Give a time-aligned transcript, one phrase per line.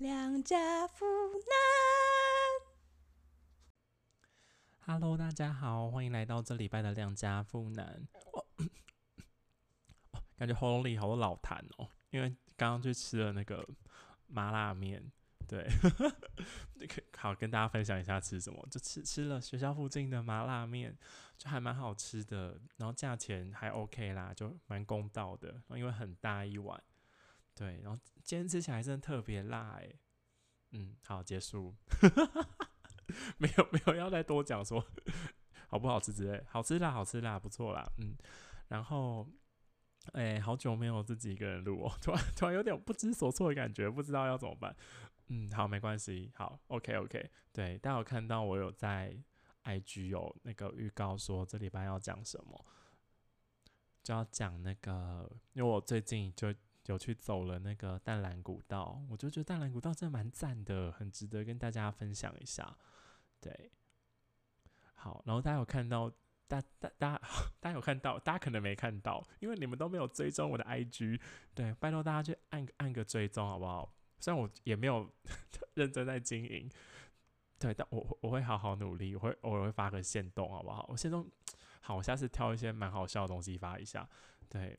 [0.00, 1.04] 两家妇
[1.34, 1.44] 男。
[4.86, 8.08] Hello，大家好，欢迎来到这礼拜的两家妇男。
[8.32, 8.42] 哦，
[10.38, 13.62] 感觉喉咙里好多老痰哦，因为刚刚去吃了那个
[14.26, 15.12] 麻辣面。
[15.46, 15.68] 对，
[16.78, 20.96] 这 个好跟大家分享一下吃什么，就吃吃了学校附近的麻辣面，
[21.36, 26.82] 就还蛮好吃的，然后价钱还 OK 啦，就蛮公道的，因为很大一碗，
[27.60, 30.00] 对，然后今天吃起来真的特别辣诶。
[30.70, 31.76] 嗯，好，结束。
[33.36, 34.82] 没有没有要再多讲说
[35.68, 38.16] 好不好吃之类，好吃啦，好吃啦，不错啦，嗯，
[38.68, 39.28] 然后，
[40.12, 44.74] 哎、好久没有自己一个人录哦，突然突然有点不知所措的感觉，不知道要怎么办，
[45.28, 49.14] 嗯，好，没关系，好，OK OK，对，大家有看到我有在
[49.64, 52.64] IG 有那个预告说这礼拜要讲什么，
[54.02, 56.54] 就要讲那个，因为我最近就
[56.90, 62.76] 有去走了那个淡蓝古道，我就觉得淡蓝古道真的蛮赞的，很值得跟大家分享一下。
[63.40, 63.70] 对，
[64.94, 66.10] 好，然后大家有看到，
[66.46, 67.22] 大大大家
[67.60, 71.20] 大家有看到，大家可能没看到，因为你们都没有追踪我的 IG。
[71.54, 73.94] 对，拜托大家去按按个追踪好不好？
[74.18, 75.08] 虽然我也没有
[75.74, 76.68] 认真在经营，
[77.58, 80.84] 对，但我我会好好努力，我会偶尔会发个线动好不好？
[80.90, 81.26] 我线动
[81.80, 84.06] 好，我下次挑一些蛮好笑的东西发一下。
[84.48, 84.78] 对。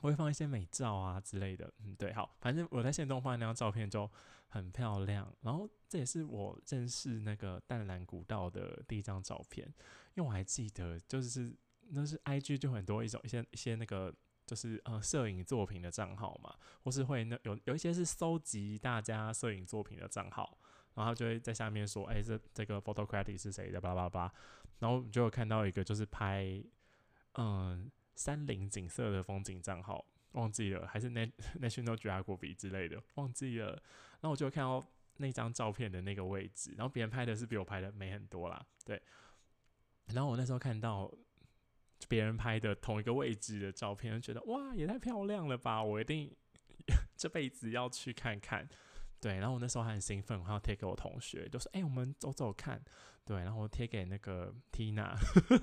[0.00, 4.10] 我会放一些美照啊之类的，嗯，对，好，反正我在线动放那张照片就
[4.48, 9.66] 很漂亮，然后这也是我认识那个淡蓝古道的第一张照片，
[10.14, 11.54] 因为我还记得，就是
[11.90, 14.14] 那是 I G 就很多一种一些一些那个
[14.46, 20.58] 就是呃摄影作品的账号嘛，或是会那有有一些是搜集大家摄影作品的账号，
[20.94, 24.32] 然后就会在下面说，哎、这这个 photocratic 是谁的，巴拉巴拉，
[24.78, 26.62] 然后就有看到一个就是拍，
[27.34, 27.90] 嗯。
[28.20, 31.08] 山林景色的风景账号忘记了，还是
[31.58, 33.70] National Geography 之类的忘记了。
[34.20, 34.84] 然后我就看到
[35.16, 39.00] 那张照片的那个位置，然后别人拍的是比我拍的美很多啦，对。
[40.08, 41.10] 然后我那时候看到
[42.08, 45.82] 别人拍的同一个位置的照片，就觉得哇，也太漂亮了吧！
[45.82, 46.30] 我一定
[47.16, 48.68] 这辈子要去看看。
[49.20, 52.82] 对，然后我那时候还很兴奋，我还要贴给我同学，就说：“哎、我们走走看。”
[53.22, 55.14] 对，然后我贴给那个 Tina，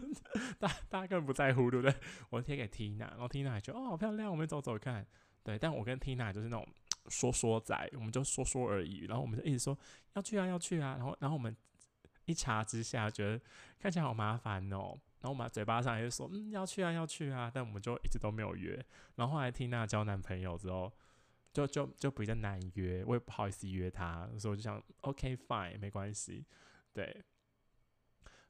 [0.59, 1.93] 大大家根本不在乎，对不对？
[2.29, 5.05] 我贴给 Tina，然后 Tina 還覺得哦好漂亮，我们走走看。
[5.43, 6.65] 对，但我跟 Tina 就是那种
[7.09, 9.77] 说说仔，我们就说说而已，然后我们就一直说
[10.13, 11.53] 要去啊要去啊，然后然后我们
[12.25, 13.41] 一查之下觉得
[13.79, 18.81] 看起来好麻烦哦，然后我们嘴巴上也就說嗯要去啊要去啊，但我们就一直都没有约。
[19.15, 20.93] 然后后来 Tina 交男朋友之后。
[21.53, 26.45] 就就就比较难约，我也不好意思约他，所以我就想，OK fine，没关系，
[26.93, 27.23] 对。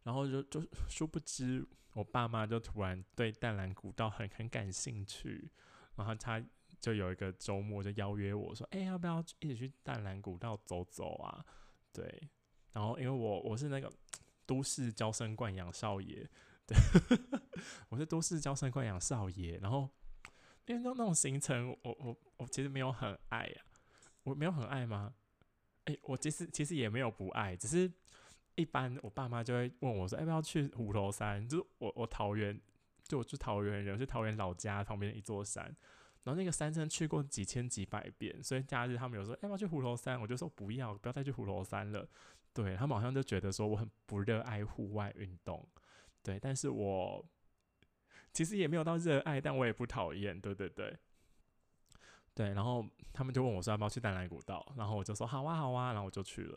[0.04, 5.50] 然后就就殊不知，我爸妈就突然对淡蓝古道很很感兴趣，
[5.96, 6.44] 然后他
[6.80, 11.46] 就有一个周末就邀约我说，哎、要不要一起去淡蓝古道走走啊？
[11.94, 12.30] 对。
[12.74, 13.92] 然后因为我我是那个
[14.46, 16.28] 都市娇生惯养少爺，
[16.66, 16.78] 對，
[17.90, 19.90] 我是都市娇生惯养少爷，然后。
[20.68, 23.72] 因为那那种行程，我我我其实没有很爱呀、啊，
[24.24, 25.14] 我没有很愛嗎？
[25.86, 27.90] 誒、欸，我其实其实也没有不爱，只是
[28.56, 31.48] 一般我爸妈就会问我说，要、不要去虎头山？
[31.48, 32.60] 就是我我桃园，
[33.08, 35.64] 就我是桃园人，我是桃园老家旁边的一座山，
[36.24, 40.20] 然后那个山真去过几千几百遍，所以假日他们有说，要、不要去虎头山？
[40.20, 42.06] 我就说不要，不要再去虎头山了。
[42.54, 45.66] 对，他们好像就觉得说我很不热爱户外运动，
[46.22, 47.26] 对，但是我。
[48.38, 50.96] 其实也没有到热爱，但我也不讨厌， 对对对，
[52.36, 52.54] 对。
[52.54, 56.56] 然后他们就问我说要不要去淡蓝古道，然后我就说好啊好啊，然后我就去了。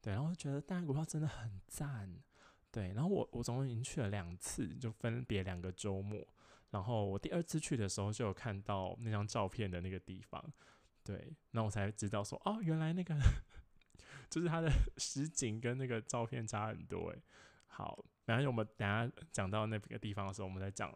[0.00, 2.08] 对，然后我就觉得淡蓝古道真的很赞，
[2.70, 2.92] 对。
[2.92, 6.24] 然后我我总共已经去了两次，就分别两个周末。
[6.70, 10.40] 然后我第二次去的时候就有看到那张照片的那个地方，
[11.02, 11.34] 对。
[11.50, 13.16] 那我才知道说哦，原来那个
[14.30, 17.18] 就是它的实景跟那个照片差很多誒。
[17.66, 18.04] 好。
[18.26, 20.92] 然后我们等下讲到那个地方的时候，我们再讲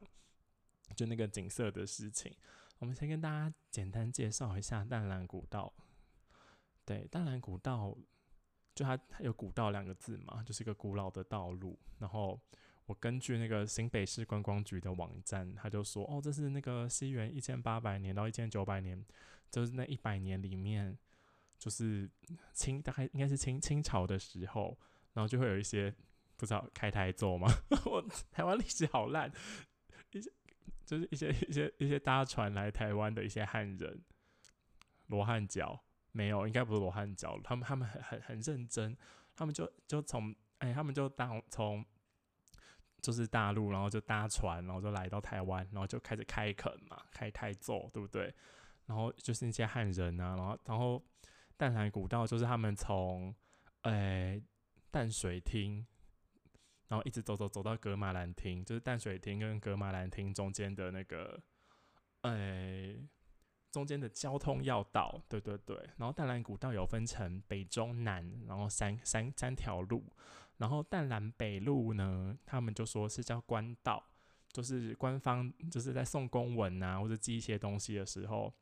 [0.94, 2.34] 就那个景色的事情。
[2.78, 5.72] 我们先跟大家简单介绍一下淡蓝古道。
[6.84, 7.96] 对，淡蓝古道
[8.74, 11.78] 就它它有古道两个字嘛，就是一个古老的道路。
[11.98, 12.40] 然后
[12.86, 19.04] 我根据那个新北市观光局的网站，他就说哦，这是那个西元一千八百年到一千九百年，
[19.50, 20.98] 就是那一百年里面，
[21.58, 22.10] 就是
[22.52, 24.78] 清大概应该是清清朝的时候，
[25.12, 25.94] 然后就会有一些。
[26.36, 27.48] 不知道开台奏嗎？
[27.84, 29.30] 我台湾历史好烂，
[30.90, 34.02] 就是一些 一些一些搭船来台湾的一些汉人，
[35.06, 38.96] 罗汉脚没有，应该不是罗汉脚，他们他们很很很认真，
[39.36, 41.84] 他们就就从哎，他们就搭从
[43.00, 48.34] 就是大陆，然后就搭船，然后就来到台湾，然后就开始开垦嘛，开台奏，對不对？
[48.86, 51.00] 然后就是那些汉人啊，然后然后。
[51.56, 53.34] 淡蓝古道就是他们从
[53.82, 54.40] 哎
[54.90, 55.86] 淡水厅，
[56.90, 61.40] 然后一直走走走到格马兰厅，就是淡水厅跟格马兰厅中间的那个
[62.22, 62.94] 呃
[63.70, 65.76] 中间的交通要道，对对对。
[65.96, 70.04] 然后淡蓝古道有分成北中南，然后三三三条路。
[70.58, 74.04] 然后淡蓝北路呢，他们就说是叫官道，
[74.52, 78.52] 就是官方就是在送公文啊或者寄一些东西的时候。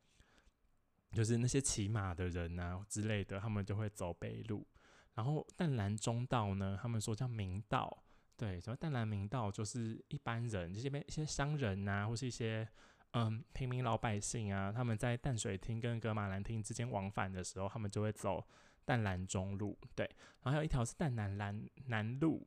[1.10, 4.66] 就是那些骑马的人啊之类的，他们就会走北路。
[5.14, 8.04] 然后淡蓝中道呢，他们说叫明道，
[8.38, 12.66] 对，什么淡蓝明道就是一般人，这边一些商人啊，或是一些
[13.10, 18.42] 嗯平民老百姓啊，他们在淡水厅跟格马兰厅之间往返的时候，他们就会走
[18.84, 20.06] 淡蓝中路，对。
[20.42, 22.46] 然后还有一条是淡蓝蓝南路，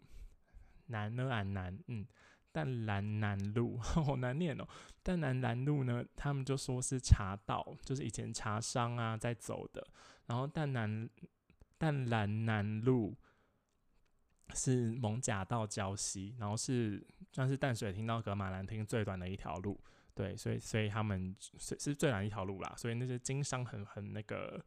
[0.88, 2.08] 南呢俺南，嗯。
[2.54, 4.68] 淡蓝南路 好难念哦。
[5.02, 9.88] 淡蓝南路呢，他们就说是茶道，就是以前茶商啊在走的。
[10.26, 11.10] 然后淡蓝
[11.78, 13.16] 淡蓝南路
[14.54, 19.80] 是蒙甲到礁溪，然后是算是淡水厅到格马兰厅最短的一条路。
[20.14, 22.74] 对，所以所以他们是是最短一条路啦。
[22.78, 24.64] 所以那些经商很很那个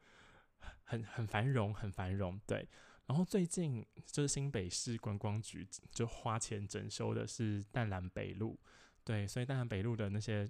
[0.84, 2.40] 很很繁荣，很繁荣。
[2.46, 2.66] 对。
[3.06, 8.58] 然后最近就是新北市观光局就花钱整修的是淡蓝北路，
[9.04, 10.48] 对，所以淡蓝北路的那些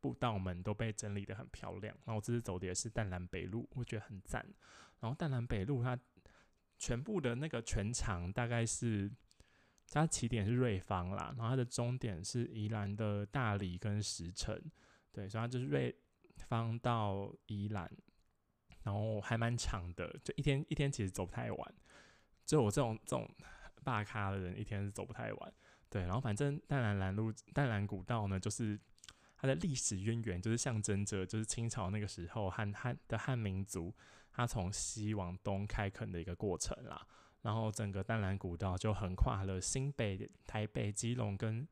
[0.00, 1.94] 步道们都被整理的很漂亮。
[2.04, 4.44] 然后我这次走的也是淡蓝北路，我觉得很赞。
[4.98, 5.96] 然后淡蓝北路它
[6.78, 9.10] 全部的那个全长大概是
[9.90, 14.60] 它起点是瑞芳啦，然后它的终点是宜兰的大理跟石城，
[15.12, 15.94] 对，所以它就是瑞
[16.36, 17.90] 芳到宜兰。
[18.82, 21.74] 然后还蛮长的，就一天一天其实走不太完，
[22.44, 23.26] 就我这种这种
[23.82, 25.52] 大咖的人，一天是走不太完。
[25.88, 28.78] 对，然后反正淡蓝蓝路、淡蓝古道呢，就是
[29.38, 33.90] 它的历史渊源，就是象征着就是清朝那个时候汉汉的汉民族，
[34.34, 37.06] 他从西往东开垦的一个过程啦。
[37.40, 41.68] 然后整个淡蓝古道就横跨了新北、台北、基隆跟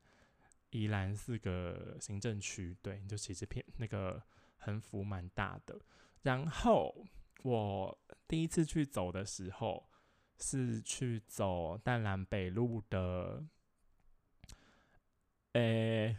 [0.69, 4.21] 宜兰四个行政区，对，就其实片那个
[4.57, 5.79] 横幅蛮大的。
[6.21, 7.05] 然后
[7.43, 9.89] 我第一次去走的时候，
[10.37, 13.43] 是去走淡蓝北路的，
[15.53, 16.15] 诶，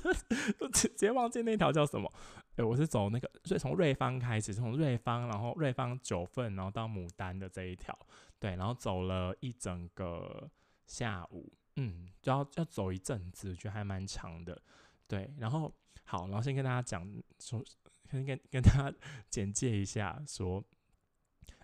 [0.74, 2.12] 直接忘记那条叫什么。
[2.56, 7.96] 诶，我是走那个，所以从瑞芳开始，从瑞芳，然后瑞芳九份，然后到牡丹的这一条，
[8.38, 10.50] 对，然后走了一整个
[10.86, 14.60] 下午，嗯，就要要走一阵子，觉得还蛮长的，
[15.06, 15.32] 对。
[15.38, 15.72] 然后
[16.04, 17.08] 好，然后先跟大家讲
[17.38, 17.64] 说。
[18.10, 18.92] 跟跟跟他
[19.28, 20.62] 简介一下，说，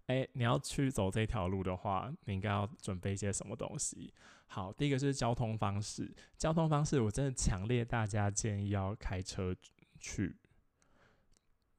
[0.06, 4.12] 哎，你要去走这条路的话，你应该要准备一些什么东西？
[4.46, 9.54] 好，第一个是交通方式，交通方式我真的强烈大家建议要开车
[10.00, 10.34] 去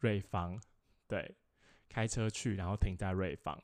[0.01, 0.62] 瑞芳，
[1.07, 1.36] 对，
[1.89, 3.59] 开车去，然后停在瑞芳，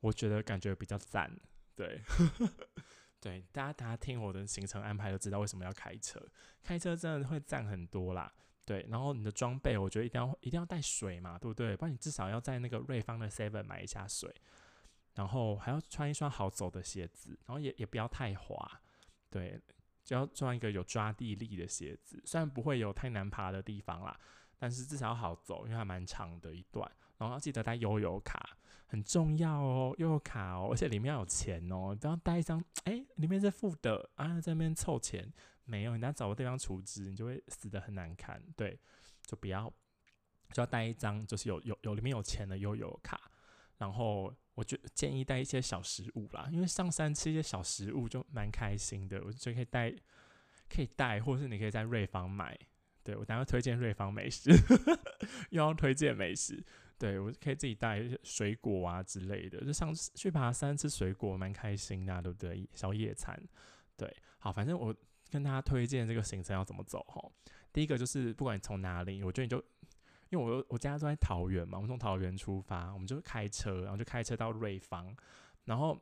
[0.00, 1.30] 我觉得感觉比较赞，
[1.74, 2.00] 对，
[3.20, 6.24] 对，大家大家听我的行程安排就知道为什么要开车，
[6.62, 8.32] 开车真的会赞很多啦。
[8.64, 11.76] 对，然后你的装备，我觉得一定要一定要带水嘛，对不对？
[11.76, 14.34] 不然你至少要在那个瑞芳的 Seven 买一下水，
[15.14, 18.82] 然后还要穿一双好走的鞋子，然后也也不要太滑，
[19.30, 19.60] 对，
[20.02, 22.20] 就要穿一个有抓地力的鞋子。
[22.24, 24.18] 虽然不会有太难爬的地方啦，
[24.58, 26.90] 但是至少要好走，因为还蛮长的一段。
[27.18, 28.56] 然后要记得带悠游卡，
[28.86, 35.32] 很重要哦，悠游卡哦，而且里面要有钱哦，不要带一张，哎，里面是负的啊，在那边凑钱。
[35.64, 38.40] 没有，你等下找个地方储值，你就会死的很难看。
[38.54, 38.78] 对，
[39.22, 39.72] 就不要，
[40.52, 43.20] 就要带一张，就是有有有里面有钱的悠游卡。
[43.78, 49.20] 然后，我就建议带一些小食物啦，因为上山吃一些小食物就蛮开心的。
[49.24, 49.92] 我就可以带，
[50.68, 52.56] 可以带，或是你可以在瑞芳买。
[53.06, 54.50] 对我等下推荐瑞芳美食，
[55.50, 56.60] 又要推荐美食。
[56.98, 62.68] 对我可以自己带一些水果啊之类的，就上去爬山吃水果蛮开心的，对不对？
[62.72, 63.40] 小野餐。
[63.96, 64.94] 对，好，反正我。
[65.28, 67.20] 跟大家推荐这个行程要怎么走哈？
[67.72, 69.56] 第一个就是不管你从哪里，我觉得你就
[70.28, 75.14] 因为我我家住在桃园嘛，我们从桃园出发，我们就开车，然后就开车到瑞芳，
[75.64, 76.00] 然后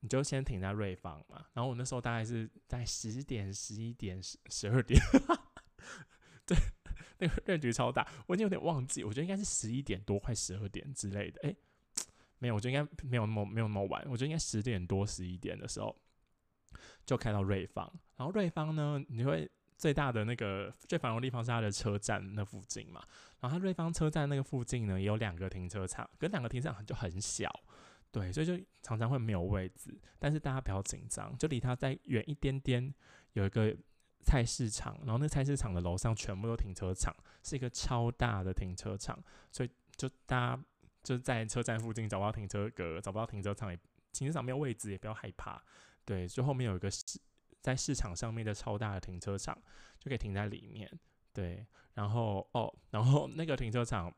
[0.00, 1.46] 你就先停在瑞芳嘛。
[1.54, 5.00] 然后我那时候大概是在十点、十一点、十十二点，
[6.46, 6.56] 对，
[7.18, 11.40] 那个认局超大，我已经有点忘记，我觉得应该是十一点多，快十二点之类的。
[11.42, 11.56] 诶，
[12.38, 15.94] 没有，我觉得应该没有那么没有那么晚，我觉得应该十点多、十一点的时候。
[17.06, 19.48] 就开到瑞芳，然后瑞芳呢，你会
[19.78, 23.00] 最大的那个最繁荣地方是它的车站那附近嘛，
[23.40, 27.48] 然后它瑞芳车站那个附近呢，也有两个停车场，跟两个停车场就很小，
[28.10, 32.92] 对，所以就常常会没有位置，但是大家不要紧张，就离它再远一点点，
[33.34, 33.74] 有一个
[34.26, 37.14] 菜市场，然后那菜市场的楼上全部都停车场，
[37.44, 39.16] 是一个超大的停车场，
[39.52, 40.64] 所以就大家
[41.04, 43.78] 就是在车站附近找不到停车格，找不到停车场，也
[44.12, 45.62] 停车场没有位置，也不要害怕。
[46.04, 47.20] 对，就后面有一个市
[47.62, 49.56] 在市场上面的超大的停车场，
[50.00, 50.90] 就可以停在里面。
[51.32, 51.64] 对，
[51.94, 54.12] 然后哦，然后那个停车场，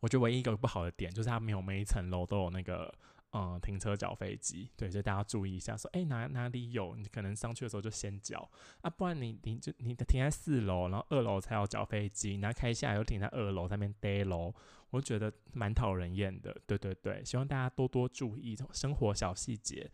[0.00, 2.92] 我觉得唯一一个不好的点就是它没有每一层楼都有那个。
[3.32, 14.52] 嗯，停车缴飞机，对，所以大家注意一下，说，哎，哪哪里有，你可能上去的时候就先缴啊，不然你你就你停在四楼，然后二楼才要缴飞机，然后开下来又停在二楼上面呆楼，
[14.90, 19.88] 我觉得蛮讨人厌的，对对对，希望大家多多注意生活小细节。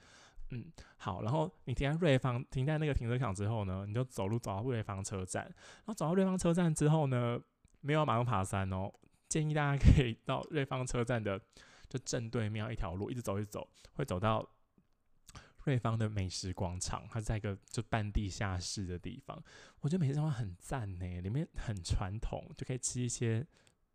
[0.52, 0.64] 嗯，
[0.96, 7.38] 好，然后你停在瑞芳，停在那个停车场之后呢，你就走路走到瑞芳车站，然后走到瑞芳车站之后呢，
[7.82, 8.90] 没有马上爬山哦，
[9.28, 11.38] 建议大家可以到瑞芳车站的。
[11.88, 14.48] 就正对面一条路，一直走一直走，会走到
[15.64, 17.06] 瑞芳的美食广场。
[17.10, 19.42] 它在一个就半地下室的地方，
[19.80, 23.46] 我觉得美食广场很赞呢，里面很传统，就可以吃一些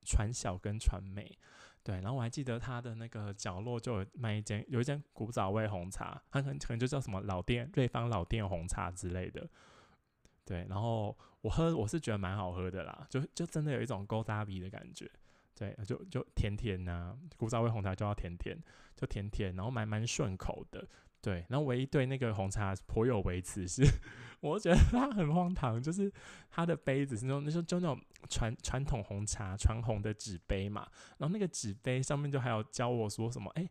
[0.06, 1.38] 传小跟传美。
[1.84, 9.50] 对，然后我还记得它的那个角落就有卖一间，有一间古早味红茶，它可能可能就叫什么老店瑞芳老店红茶之类的。
[10.46, 15.10] 对，然后我喝我是觉得蛮好喝的啦，就就真的有一种勾搭鼻的感觉。
[15.56, 18.58] 对，就就甜甜呐，古早味红茶就要甜甜，
[18.96, 20.88] 就甜甜，然后蛮蛮顺口的。
[21.22, 23.84] 对，然后唯一对那个红茶颇有微词是，
[24.42, 26.12] 我觉得它很荒唐，就是
[26.50, 30.88] 它的杯子是那种那时候就那种传传统红茶传红的纸杯嘛，
[31.20, 33.70] 然后那个纸杯上面就还有教我说什么，哎，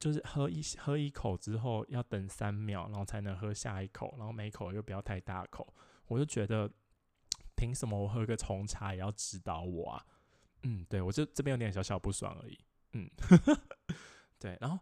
[0.00, 5.72] 就是喝一喝一口之后要等三秒，然后才能喝下一口，然后每口又不要太大口。
[6.08, 6.68] 我就觉得，
[7.54, 10.04] 凭什么我喝个红茶也要指导我啊？
[10.62, 12.58] 嗯，对，我就这边有点小小不爽而已。
[12.92, 13.10] 嗯，
[14.38, 14.78] 对，然后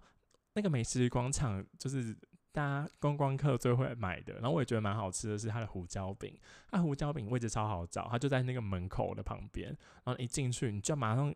[0.55, 2.13] 那个美食广场就是
[2.53, 6.37] 大家观光客最会买的，然后我也觉得蛮好吃的是它的胡椒饼，
[6.71, 9.69] 它胡椒饼位置超好找，它就在那个门口的旁边，
[10.05, 11.33] 然后一进去你就马上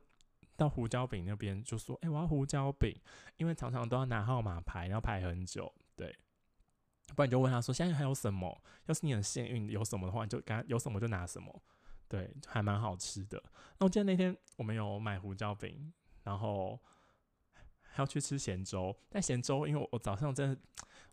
[0.56, 2.94] 到胡椒饼那边就说，哎，我要胡椒饼，
[3.36, 6.14] 因为常常都要拿号码牌，要排很久，对，
[7.14, 8.60] 不然你就问他说现在还有什么？
[8.86, 11.62] 要是你很幸运有什么的话，你就刚有什么就拿什么。
[12.14, 13.42] 对，还蛮好吃的。
[13.76, 15.92] 那我记得那天我们有买胡椒饼，
[16.22, 16.78] 然后
[17.80, 18.96] 还要去吃咸粥。
[19.08, 20.60] 但咸粥，因为我早上真的，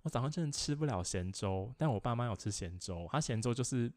[0.04, 1.74] 我早上真的吃不了咸粥。
[1.76, 3.92] 但我爸妈有吃咸粥，他咸粥就是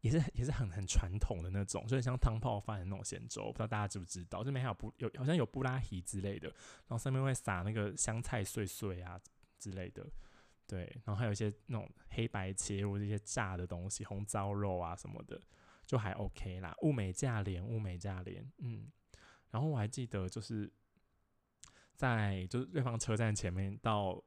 [0.00, 3.52] 也是也是很很传统的那种，就像汤泡饭的那种咸粥。
[3.52, 4.42] 不知道大家知不知道？
[4.42, 9.20] 这边还有布有好像有布拉提之类的，然后上面会撒那个香菜碎碎啊
[9.58, 10.06] 之类的。
[10.66, 15.40] 对，然后还有一些那种黑白切或者一些炸的东西，红糟肉啊什么的，
[15.86, 16.74] 就还 OK 啦。
[16.82, 18.90] 物美价廉，物美价廉，嗯。
[19.50, 20.72] 然后我还记得，就是
[21.94, 24.22] 在就是瑞芳车站前面到。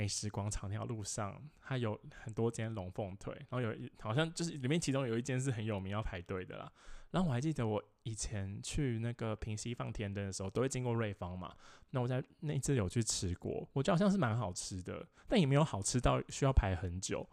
[0.00, 6.72] 美食广场那条路上，它有很多间龙凤腿，然后有一好像就是里面其中有一间是很有名要排队的啦。
[7.10, 11.54] 然后我还记得我以前去那个平西放天灯的时候，都会经过瑞芳嘛。
[11.90, 17.26] 那我在那一次有去吃过，我觉得好像是蛮好吃的，但也没有好吃到需要排很久。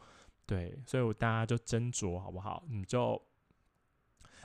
[0.45, 2.63] 对，所以我大家就斟酌好不好？
[2.69, 3.21] 你就，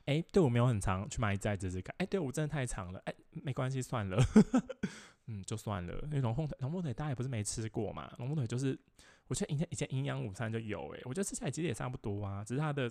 [0.06, 1.94] 哎，队伍没有很长，去买一再试试看。
[1.98, 4.18] 哎，队伍真的太长了，哎，没关系，算了。
[5.26, 5.94] 嗯，就算了。
[6.04, 8.12] 因为龙凤腿，龙凤腿大家也不是没吃过嘛。
[8.18, 8.76] 龙凤腿就是，
[9.28, 12.90] 我觉得以前以前营养午餐就有哎，我觉得吃起来其实也差不多啊，只是它的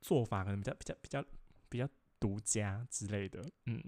[0.00, 1.24] 做法可能比较比较比较
[1.74, 1.88] 比较
[2.20, 3.44] 独家之类的。
[3.66, 3.82] 嗯，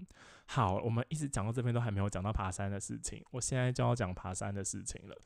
[0.45, 5.17] 好，我们一直讲到这边都还没有讲到爬山的事情，我现在就要讲爬山的事情了。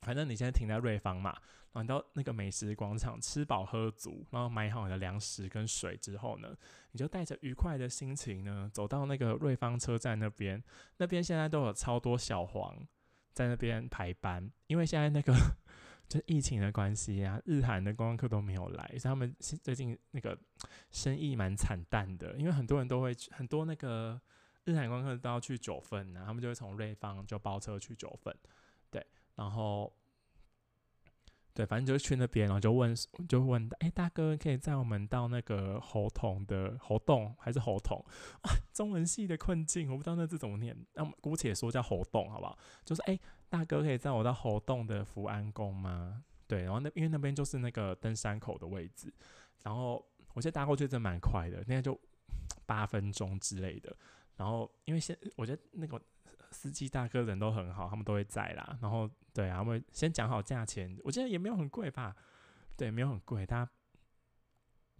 [0.00, 1.32] 反正你现在停在瑞芳嘛，
[1.72, 6.56] 然后你到那个美食广场吃饱喝足，然后买好你的粮食跟水之后呢，
[6.92, 10.64] 你就带着愉快的心情呢，走到那个瑞芳车站那边。
[10.96, 12.74] 那边现在都有超多小黄
[13.34, 15.34] 在那边排班，因为现在那个
[16.08, 20.38] 就疫情的关系啊，日韩的观光客都没有来，所以他们最近那个
[20.90, 22.36] 生意蛮惨淡的。
[22.38, 24.20] 因为很多人都会很多那个
[24.64, 28.34] 日韩观光客都要去九份啊，他们就会从瑞芳就包车去九份。
[28.90, 29.92] 对然后，
[31.52, 32.94] 对，反正就是去那边，然后就问，
[33.28, 38.04] 就问，哎，大哥，可以载我们到那个猴桶的猴洞还是猴童？
[38.72, 42.56] 中文系的困境，我不知道那字怎么念，那我们姑且说叫猴洞，好不好？
[42.84, 43.18] 就是，哎，
[43.56, 46.24] 大哥，可以载我到猴洞的福安宫吗？
[46.46, 49.12] 对，然后那因为那边就是那个登山口的位置，
[49.62, 51.98] 然后我觉得搭过去真蛮快的，那就
[52.66, 53.94] 八分钟之类的。
[54.36, 56.00] 然后因为现我觉得那个。
[56.50, 58.78] 司机大哥人都很好，他们都会在啦。
[58.80, 62.14] 然后，对啊，他们先讲好价钱，我觉得也没有很贵吧？
[62.76, 63.44] 对，没有很贵。
[63.44, 63.70] 大家，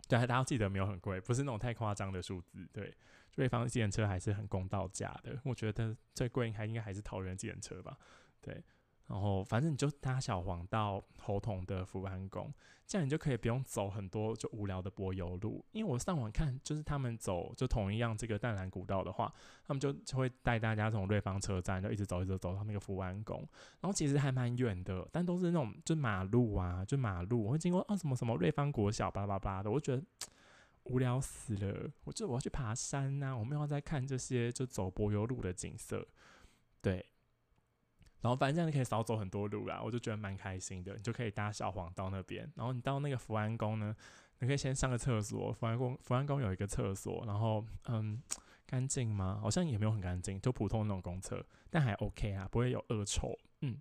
[0.08, 2.68] 对，大家记得没有很贵，不是那种太夸张的数字。
[2.72, 2.92] 对，
[3.36, 5.38] 瑞芳自行车还是很公道价的。
[5.44, 7.96] 我觉得最贵应该应该还是桃园自行车吧？
[8.44, 8.62] 对，
[9.06, 12.52] 然后反正你就搭小黄到侯同的福安宫，
[12.86, 15.64] 这样你就可以不用走很多就无聊的柏油路。
[15.72, 19.32] 因为我上网看，就是他们走就同一样这个淡蓝古道的话，
[19.66, 23.38] 他们就就会带大家从瑞芳车站就一直走一直走到那个福安宫，
[23.80, 30.02] 然后其实还蛮远的，但都是那种就马路啊，就马路会经过啊什么什么瑞芳国小巴拉巴拉的，我觉得
[30.84, 31.90] 无聊死了。
[32.04, 36.06] 我就我要去爬山呐，我没有在看这些就走柏油路的景色，
[36.82, 37.06] 对。
[38.24, 40.94] 然后反正这样你可以少走很多路啦，我就觉得蛮开心的。
[40.94, 43.94] 你就可以搭小黄到那边，然后你到那个福安宫呢，
[44.38, 45.52] 你可以先上个厕所。
[45.52, 48.22] 福安宫福安宫有一个厕所，然后嗯，
[48.64, 49.38] 干净吗？
[49.42, 53.38] 好像也没有很干净，就普通那种公厕，但还 OK 啊，不会有恶臭。
[53.60, 53.78] 嗯，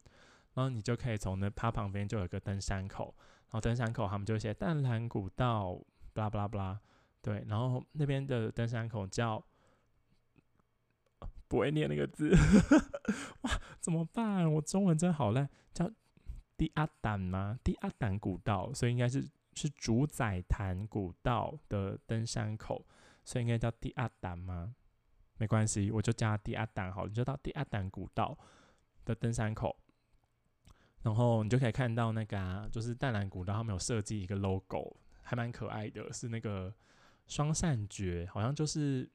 [0.55, 5.79] 然后你就可以从那它旁边就有一个登山口，然后登山口他们就写淡蓝古道，
[6.11, 6.79] 巴拉巴拉巴拉，
[7.21, 9.41] 对，然后那边的登山口叫。
[11.45, 12.35] 不会念那个字，
[13.41, 13.51] 哇，
[13.83, 14.49] 怎么办？
[14.49, 15.91] 我中文真好烂，叫
[16.55, 17.59] 第阿胆吗？
[17.65, 22.87] 第阿胆古道，所以应该是是主宰坛古道的登山口，
[23.25, 24.73] 所以应该叫第阿胆吗？
[25.37, 28.37] 没关系，我就叫第阿胆好，你就到第阿胆古道
[29.03, 29.75] 的登山口，
[31.01, 36.73] 然后你就可以看到那个啊，就是淡蓝古道，他们有设计一个 logo，还蛮可爱的，是那个
[37.27, 39.11] 双扇蕨，好像就是。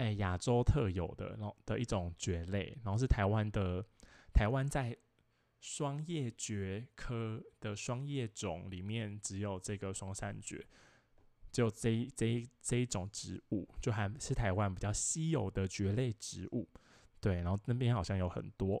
[0.00, 3.84] 哎，亚洲特有的，然后的一种蕨类，然后是台湾的，
[4.32, 4.96] 台湾在
[5.60, 10.64] 双叶蕨科的双叶种里面只有这个双扇蕨，
[11.50, 16.68] 只有这这一这一种植物，就还是台湾比较稀有的蕨类植物。
[17.20, 18.80] 对，然后那边好像有很多，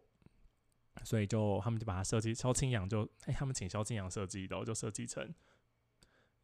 [1.02, 5.34] 所以就他们就把它设计，萧清扬就哎，他们请萧清扬设计的，就设计成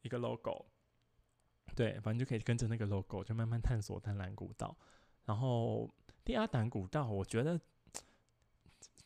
[0.02, 0.66] 一个 logo。
[1.76, 4.76] 对，反正就可以跟着那个 logo，就慢慢探索丹蓝古道。
[5.24, 5.88] 然后
[6.24, 7.60] 第二胆古道，我觉得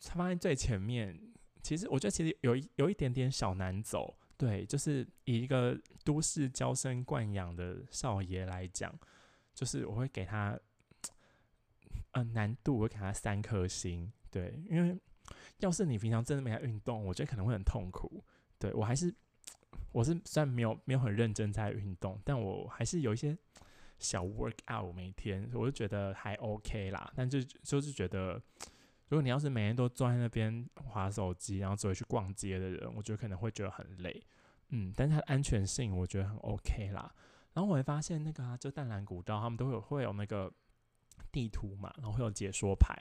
[0.03, 1.19] 他放在最前面。
[1.61, 4.17] 其实我觉得其实有一有一点点小难走。
[4.37, 8.93] 对，就是以一个都市娇生惯养的少爷来讲，
[9.53, 10.57] 就是我会给他，
[12.11, 14.11] 嗯，难度我会给他三颗星。
[14.31, 14.97] 对，因为
[15.57, 18.23] 要是你平常真的没在运动，我觉得可能会很痛苦。
[18.57, 19.13] 对我还是。
[19.91, 23.35] 我是虽然没有没有很认真在运动，但我还是有一些
[23.97, 27.11] 小 work out 每天，我就觉得还 OK 啦。
[27.15, 28.39] 但就就是觉得，
[29.09, 34.23] 如果你要是每天都坐在那边划手机，然后只会去逛街的人，我觉得可能会觉得很累。
[34.69, 37.13] 嗯，但是它的安全性我觉得很 OK 啦。
[37.53, 40.51] 然后我会发现那个啊，就淡蓝古道，他们都有会有那个
[41.31, 42.95] 地图嘛，然后会有解说牌，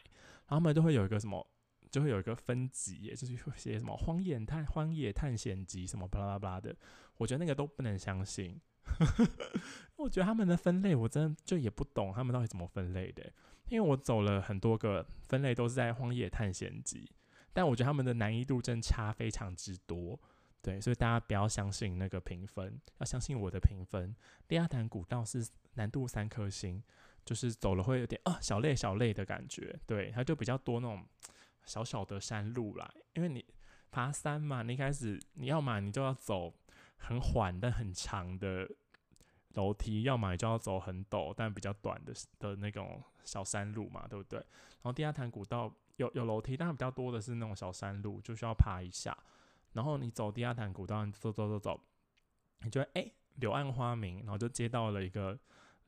[0.48, 1.46] 然后他们都会有一个什么。
[1.90, 6.76] 就会有一个分级，就是会写什么“荒野探荒野探险集”什么巴拉巴拉的，
[7.16, 8.60] 我觉得那个都不能相信。
[9.96, 13.32] 我觉得他们的分类，我真的就也不懂他们到底怎么分类的。
[13.68, 17.10] 因为我走了很多个分类，都是在荒野探险集，
[17.52, 20.18] 但我觉得他们的难易度真差非常之多。
[20.60, 24.14] 对，所以大家不要相信那个评分，要相信我的评分。
[24.48, 26.82] 利亚坦古道是难度三颗星，
[27.24, 29.78] 就是走了会有点啊小累小累的感觉。
[29.86, 31.04] 对，它就比较多那种。
[31.64, 33.44] 小小的山路啦，因为你
[33.90, 36.54] 爬山嘛，你一开始你要嘛你就要走
[36.96, 38.66] 很缓但很长的
[39.58, 44.38] 楼梯，要么你就要走很陡但比较短的的那种小山路嘛，对不对？
[44.38, 49.16] 然后地下潭古道有有楼梯，但比较多的是那种小山路，就需要爬一下。
[49.72, 51.80] 然后你走地下潭古道，你走走走走，
[52.60, 55.36] 你就哎柳暗花明，然后就接到了一个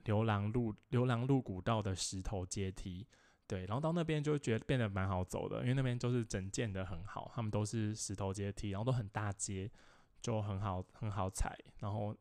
[0.04, 3.06] 流浪路流浪路古道的石头阶梯。
[3.46, 9.70] 对，然后到那边就觉得变得蛮好走的，因为那边就是整建的很好，他们都是石头阶梯，然后都很大阶，
[10.20, 11.58] 就很好很好踩。
[11.78, 12.16] 然后，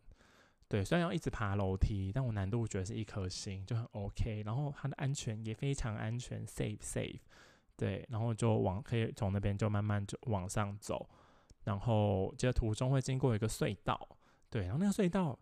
[0.69, 4.43] 对，虽然要一直爬楼梯，但我难度觉得是一颗星，就很 OK。
[4.45, 7.19] 然后它的安全也非常安全，safe safe。
[7.75, 11.09] 对，然后就往可以从那边就慢慢就往上走，
[11.63, 14.07] 然后接着途中会经过一个隧道，
[14.49, 15.37] 对，然后那个隧道。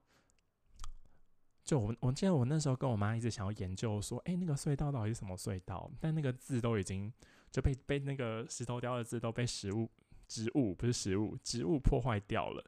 [1.65, 5.91] 就我，我记得我那时候跟我妈一直想要研究说，哎，那个隧道到底是什么隧道？
[5.99, 7.11] 但那个字都已经
[7.51, 9.91] 就被被那个石头雕的字都被食物
[10.29, 12.63] 植物不是食物植物破坏掉了，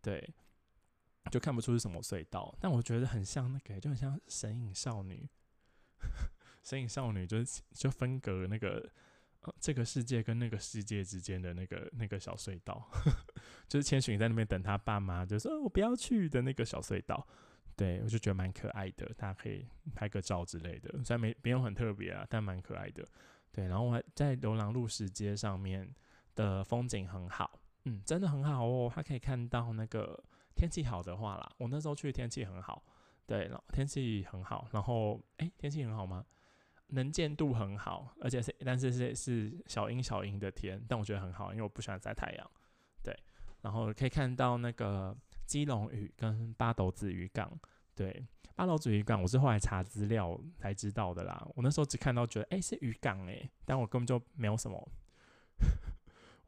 [0.00, 0.28] 对，
[1.30, 2.54] 就看不出是什么隧道。
[2.60, 5.28] 但我觉得很像那个，就很像神隐少女，
[6.62, 8.90] 神隐少女就是就分隔那个
[9.42, 12.90] 呃这个世界跟那个世界之间的那个那个小隧道，
[13.68, 17.26] 就是千寻在那边等他爸妈，就说我不要去的那个小隧道。
[17.74, 23.02] 对，我就觉得蛮可爱的，大家可以拍个照之类的，虽然没没有很特别啊，但蛮可爱的。
[23.50, 25.90] 对，然后还在流浪路石阶上面
[26.34, 28.92] 的风景很好，嗯，真的很好哦。
[28.94, 30.22] 它可以看到那个
[30.54, 32.82] 天气好的话啦，我那时候去天气很好，
[33.26, 34.68] 对，天气很好。
[34.72, 36.24] 然后，哎，天气很好吗？
[36.88, 42.50] 能见度很好，而且是但是是是小阴小阴的天，但我觉得很好，因为我不喜欢晒太阳。
[43.02, 43.18] 对，
[43.62, 47.50] 然后可以看到那个基隆屿跟八斗子渔港。
[47.94, 51.46] 对，八斗子渔港我是后来查资料才知道的啦。
[51.54, 54.86] 我那时候只看到觉得哎是渔港哎，但我根本就没有什么，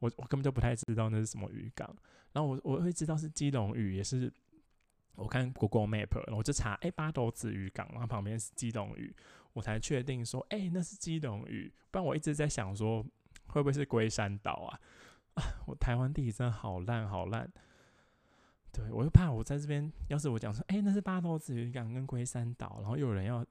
[0.05, 1.87] 我我根本就不太知道那是什么渔港。
[2.31, 4.31] 然后我我会知道是基隆屿，也是
[5.15, 9.15] 我看 Google Map，然后我就查哎八斗子渔港，然后旁边是基隆屿。
[9.53, 11.71] 我才确定说，哎，那是基隆屿。
[11.89, 13.01] 不然我一直在想说，
[13.47, 14.79] 会不会是龟山岛啊？
[15.35, 17.49] 啊，我台湾地理真的好烂好烂。
[18.73, 23.45] 对我又怕我在这边，要是我讲说，哎，那是八斗子渔港跟龟山岛，然后又有人要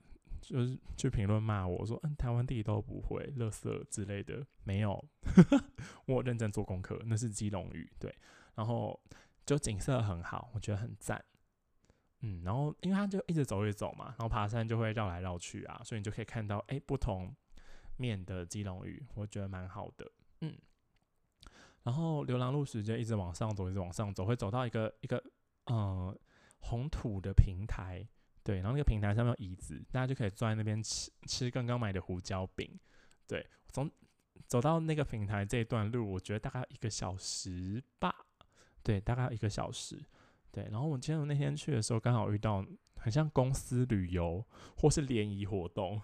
[0.44, 4.46] 就是去评论骂我说，嗯，台湾地理都不会，垃圾之类的。
[4.62, 5.04] 没有，
[6.07, 7.90] 我认真做功课，那是基隆屿。
[7.98, 8.14] 对，
[8.54, 9.00] 然后
[9.46, 11.24] 就景色很好，我觉得很赞。
[12.20, 17.35] 嗯，然后因为他就一直走一走嘛，然后爬山就会绕来绕去啊，所以你就可以看到哎不同
[17.96, 20.11] 面的基隆屿，我觉得蛮好的。
[20.40, 20.57] 嗯，
[21.83, 25.22] 然后流浪路时间一直往上走，一直往上走，会走到一个一个
[25.66, 26.16] 呃
[26.61, 28.07] 红土的平台，
[28.44, 32.78] 对，然后那个平台上面有椅子，大家就可以坐在那边吃吃刚刚买的胡椒饼。
[33.26, 33.90] 对，从
[34.46, 38.14] 走到那个平台这一段路，我觉得大概一个小时吧，
[38.83, 39.98] 对，大概一个小时。
[40.52, 42.64] 对，然后我记得那天去的时候，刚好遇到
[42.96, 44.44] 很像公司旅游
[44.76, 46.00] 或是联谊活动，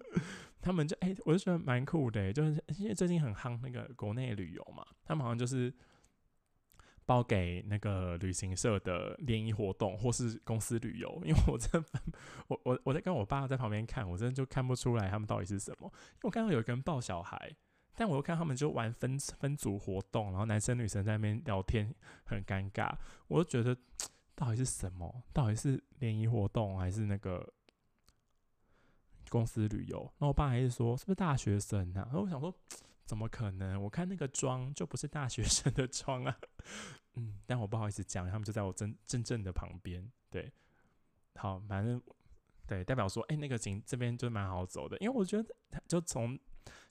[0.60, 5.72] 他们就哎，我就觉得蛮酷的，就是因为最近很夯那个国内旅游嘛，他们好像就是
[7.08, 11.88] 包给那个旅行社的联谊活动或是公司旅游，因为我真的
[12.48, 17.56] 我我我在跟我爸在旁边看，我真的就看不出来他们到底是什么，因为我刚刚有一个人抱小孩。
[18.00, 21.92] 但我又看他们就玩分分组活动，然后男生女生在那边聊天，
[22.22, 22.94] 很尴尬。
[23.26, 23.76] 我就觉得
[24.36, 25.24] 到底是什么？
[25.32, 27.52] 到底是联谊活动还是那个
[29.30, 29.98] 公司旅游？
[30.18, 32.06] 然后我爸还是说是不是大学生啊？
[32.06, 32.54] 然后我想说
[33.08, 33.82] 怎么可能？
[33.82, 36.38] 我看那个妆就不是大学生的妆啊。
[37.16, 40.08] 嗯，但我不好意思讲，他们就在我真真正的旁边。
[40.28, 40.52] 对，
[41.36, 42.00] 好，反正
[42.66, 45.54] 对代表说，哎，那个景这边就蛮好走的，因为我觉得
[45.88, 46.38] 就从。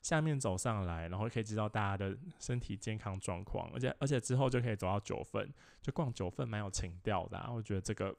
[0.02, 7.48] 下面走上来，然后可以知道大家的身体健康状况，而且而且之后就可以走到九份，就逛九份蛮有情调的。
[7.48, 8.16] 我觉得这个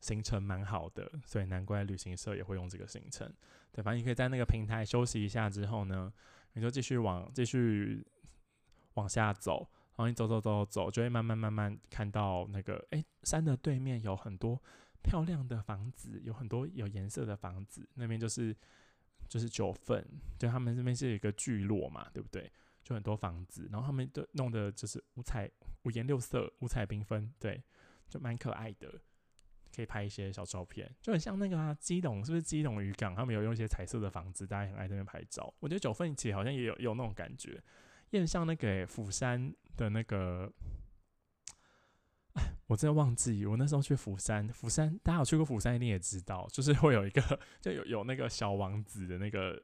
[0.00, 3.30] 行程蛮好的，所以难怪旅行社也会用这个行程。
[3.70, 6.10] 对，反正你可以在那个平台休息一下之后呢，
[6.56, 8.04] 你就继续往继续
[8.94, 14.60] 往下走，然后你走走走走，就会慢慢慢慢看到那个哎山的对面有很多
[15.04, 18.56] 漂亮的房子，有很多有颜色的房子，那边就是。
[19.28, 20.06] 就是九份，
[20.38, 22.48] 就他们这边是一个聚落嘛，对不对？
[22.84, 25.50] 就很多房子，然后他们都弄的就是五彩、
[25.82, 27.60] 五颜六色、五彩缤纷，对，
[28.08, 29.00] 就蛮可爱的，
[29.76, 33.14] 可以拍一些小照片，就很像那个啊基隆，是不是基隆渔港？
[33.14, 35.52] 他们有用一些彩色的房子，大家很爱这边拍照。
[35.60, 37.62] 我觉得九份其实好像也有有那种感觉，
[38.10, 40.50] 也很像那个釜山的那个。
[42.68, 49.62] 我真的忘记，我那时候去釜山，釜山大家有去过釜山，一定也知道，就是会有一个， 就有有那个小王子的那个，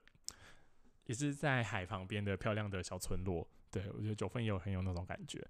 [1.05, 3.47] 也是在海旁边的漂亮的小村落。
[3.71, 5.47] 对我觉得九份也有很有那种感觉，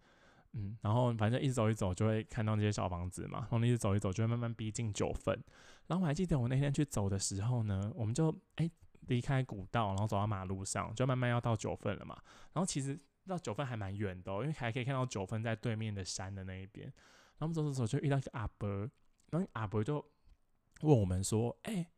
[0.52, 5.34] 嗯，然后反正一直走一走就会看到那些小房子嘛，然后一直走一走就会慢慢逼近九份。
[5.86, 8.70] 然后我还记得我那天去走的时候呢，我们就哎
[9.08, 12.16] 离开古道，然后走到马路上，就慢慢要到九份了嘛。
[12.52, 16.86] 然后其实到九份还蛮远的，因为还可以看到九份在对面的山的那一边。
[17.38, 18.68] 然后我们走走走，就遇到一个阿伯，
[19.30, 20.04] 然后阿伯就
[20.82, 21.90] 问我们说：“哎，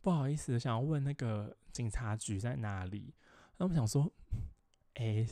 [0.00, 3.14] 不好意思，想要问那个警察局在哪里？”
[3.58, 4.12] 那我们想说
[4.94, 5.26] ：“哎，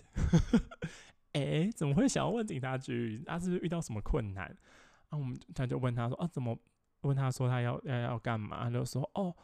[1.35, 3.23] 哎，怎么会想要问警察局？
[3.27, 4.47] 他是不是遇到什么困难？”
[5.11, 6.59] 啊，我们他就问他说：“啊，怎么？”
[7.03, 9.35] 问他说：“他要要要干嘛？”他就说：“哦，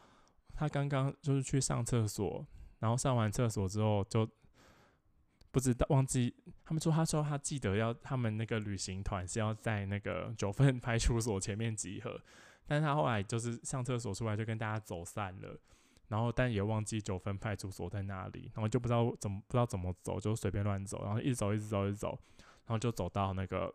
[0.55, 2.45] 他刚刚就是去上厕所，
[2.79, 4.27] 然后上完厕所之后就。”
[5.53, 12.17] 不知道忘记，他们说他说他记得要他们那个旅行团是要在那个九份 派出所前面集合，
[12.65, 15.59] 但是他后来就是上厕所出来就跟大家走散了，
[16.11, 22.19] 然后但也忘记九份派出所在哪里，然后就不知道怎么不知道怎么走，就随便乱走，然后一直走一直走一直走，
[22.65, 23.73] 然后就走到那个，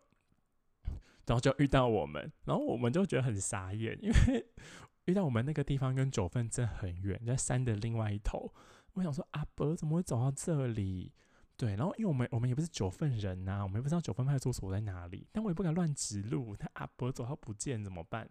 [1.25, 4.45] 然后就遇到我们，然后我们就觉得很傻眼，因为
[5.05, 8.53] 遇到我们那个地方跟九份真很远，在山的另外一头，
[8.93, 11.11] 我想说阿伯怎么会走到这里？
[11.55, 18.29] 对，然后因为我们我们也不是九份人呐，我们也不知道九份派出所在哪里，但我也不敢乱指路，那阿伯走到不见怎么办？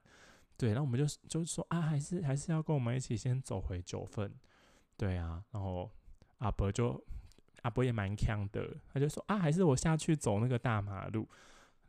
[0.58, 4.32] 对，然后我们就就是说啊，还是还是要跟我们一起先走回九份，
[4.96, 5.90] 对啊，然后
[6.38, 7.02] 阿伯就
[7.62, 11.28] 阿伯也蛮强的，他就说啊，还是我下去走那个大马路，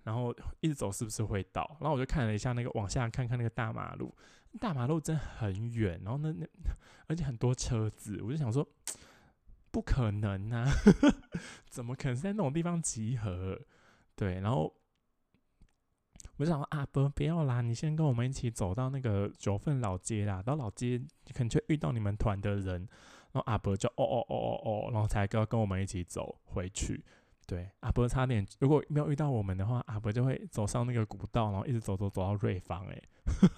[0.03, 1.77] 然后一直走是不是会到？
[1.79, 4.13] 然后我就看了一下那个往下看看那个大马路，
[4.59, 6.45] 大马路真的很远，然后那那
[7.07, 8.67] 而且很多车子，我就想说
[9.71, 10.65] 不可能啊，
[11.69, 13.59] 怎么可能是在那种地方集合？
[14.15, 14.73] 对，然后
[16.37, 20.99] 我想说啊，不不要啦，你先跟我们一起走到那个九份老街啦，到老街
[21.33, 22.87] 可能就遇到你们团的人，
[23.31, 27.03] 然后阿伯就哦哦哦哦哦，然后才跟跟我们一起走回去。
[27.47, 32.85] 对，阿伯差点如果没有遇到我们的话，阿伯就会走上那个古道，然后一直走走走到瑞芳。
[32.87, 33.01] 哎，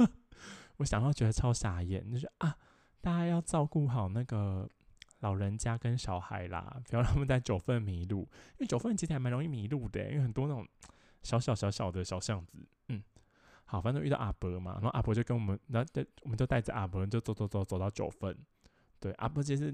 [0.77, 2.55] 我想到觉得超傻眼，就是啊，
[3.01, 4.69] 大家要照顾好那个
[5.21, 10.65] 老人家跟小孩啦，不要让他们在九份迷路，因为九份其实还蛮容易迷路的，因为很多那种
[11.23, 12.57] 小小小小的小巷子。
[12.87, 13.03] 嗯，
[13.65, 18.37] 好，反正遇到阿伯嘛，然后阿伯就跟我们，然后我们就带着阿伯就走走走走到九份。
[18.99, 19.73] 对，阿伯其实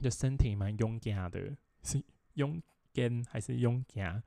[0.00, 2.02] 就身体蛮勇敢的，是
[2.34, 2.62] 勇。
[2.96, 4.22] 跟还是勇敢，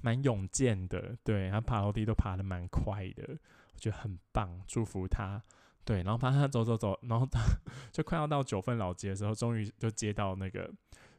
[0.00, 3.36] 蛮勇健的，对他爬楼梯都爬的蛮快的，
[3.74, 5.42] 我觉得很棒，祝福他。
[5.84, 7.40] 对，然后反正他走走走，然后他
[7.90, 10.72] 就快要到九份老街的时候，终于就接到那个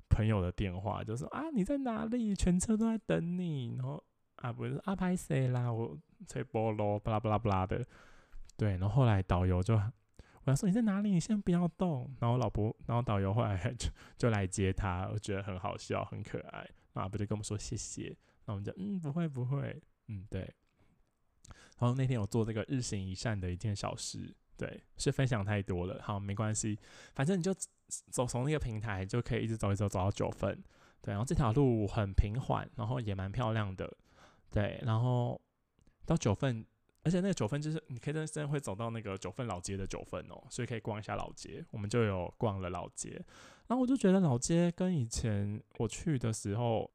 [0.09, 2.33] 朋友的电话，就说啊你在哪里？
[2.33, 3.75] 全车都在等你。
[3.75, 4.01] 然后
[4.43, 5.71] 啊不是阿拍谁啦？
[5.71, 7.81] 我吹波罗，巴拉巴拉巴拉的。
[8.57, 11.11] 对，然后后来导游就我要说你在哪里？
[11.11, 12.13] 你先不要动。
[12.19, 16.69] 然后老婆，然后导游后来 就就来接他，我觉得很好笑，很可爱。
[16.91, 20.41] 啊，不就跟我们说谢谢，那我们就嗯不会不会，嗯对。
[21.79, 26.77] 然后那天我做这个日行一善的一件小事，对，是分享太多了，好没关系，
[27.15, 27.53] 反正你就
[27.87, 30.61] 走从那个平台就可以一直走一走走到九份，
[31.01, 33.91] 对，然后这条路很平缓，然后也蛮漂亮的，
[34.53, 35.41] 对，然后
[36.05, 36.63] 到九份，
[37.01, 43.13] 而且那个九份就是你可以真真会走到那个九份老街的九份哦，所以可以逛一下老街，我们就有逛了老街。
[43.67, 46.93] 然后我就觉得老街跟以前我去的时候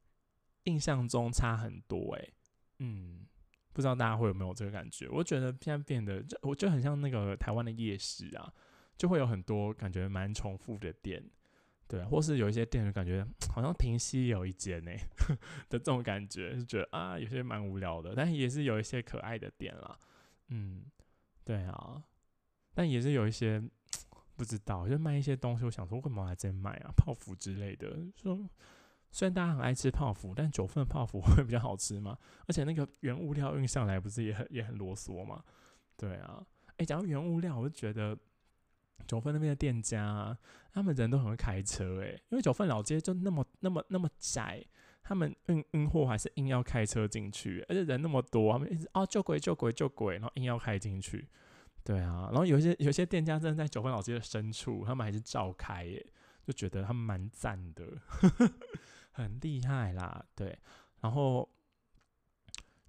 [0.64, 2.32] 印象中差很多诶。
[2.78, 3.26] 嗯，
[3.72, 5.08] 不知道大家会有没有这个感觉？
[5.08, 8.52] 我觉得现在变得，就我就很像那个台湾的夜市啊，
[8.96, 11.28] 就会有很多感觉蛮重复的店，
[11.88, 14.92] 对，或是有一些店就感觉好像平西有一间呢
[15.70, 19.98] 的这种感觉，就觉得啊有些蛮无聊的，但也是有一些可爱的店啦，
[20.48, 20.84] 嗯，
[21.44, 22.02] 对啊，
[22.74, 23.62] 但也是有一些。
[24.36, 25.64] 不知道，就卖一些东西。
[25.64, 26.92] 我想说，为什么还在卖啊？
[26.96, 27.98] 泡芙之类的。
[28.14, 28.48] 说
[29.10, 32.16] 虽然大家很爱吃泡芙，但九份泡芙 会比较好吃吗？
[32.46, 35.42] 而且那个原物料运上来，不是也很也很啰嗦吗？
[35.96, 36.40] 对啊。
[36.76, 38.16] 哎，讲到原物料，我就觉得
[39.06, 40.36] 九份那边的店家，
[40.72, 42.02] 他们人都很会开车。
[42.02, 44.64] 哎，因为九份老街就那么那么那么窄，
[45.02, 51.28] 他们运运货还是硬要开车进去，而且人那么多，他们一直哦救鬼救鬼救鬼，然后硬要开进去。
[51.84, 56.06] 对啊，然后有些有些店家真的在九份老街的深处，他们还是照开耶，
[56.46, 57.86] 就觉得他们蛮赞的，
[59.12, 60.22] 很厉害啦。
[60.34, 60.58] 对，
[61.00, 61.48] 然后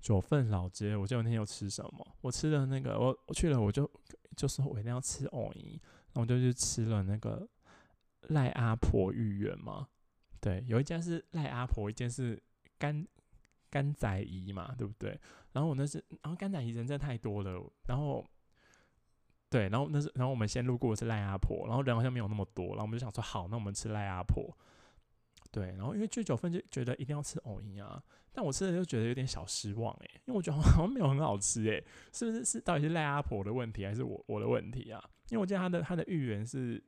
[0.02, 2.06] 九份老街，我记得那天有吃什么？
[2.20, 3.90] 我吃的那个，我我去了，我就
[4.36, 5.80] 就说我一定要吃藕泥，
[6.14, 7.48] 然后我就去吃了那个
[8.30, 9.88] 赖阿婆芋圆嘛。
[10.40, 12.42] 对，有一家是赖阿婆，一间是
[12.78, 13.06] 甘
[13.70, 15.20] 甘仔姨嘛，对不对？
[15.54, 18.26] 然后我那是，然后甘仔姨人真的太多了，然后。
[19.52, 24.56] 对，然后那是，然后我们先路过的是赖阿婆，然后人好像没有那么多，然后我们就想说，好，那我们吃赖阿婆。
[25.52, 31.84] 对，然后因为去九分就觉得一定要吃藕泥啊，但我吃了就觉得有点小失望诶，因为我觉得好像没有很好吃诶，
[32.14, 32.46] 是不是？
[32.46, 35.04] 是到底是赖阿婆的问题还是我我的问题啊？
[35.30, 36.84] 因为我记得他的他的芋圆是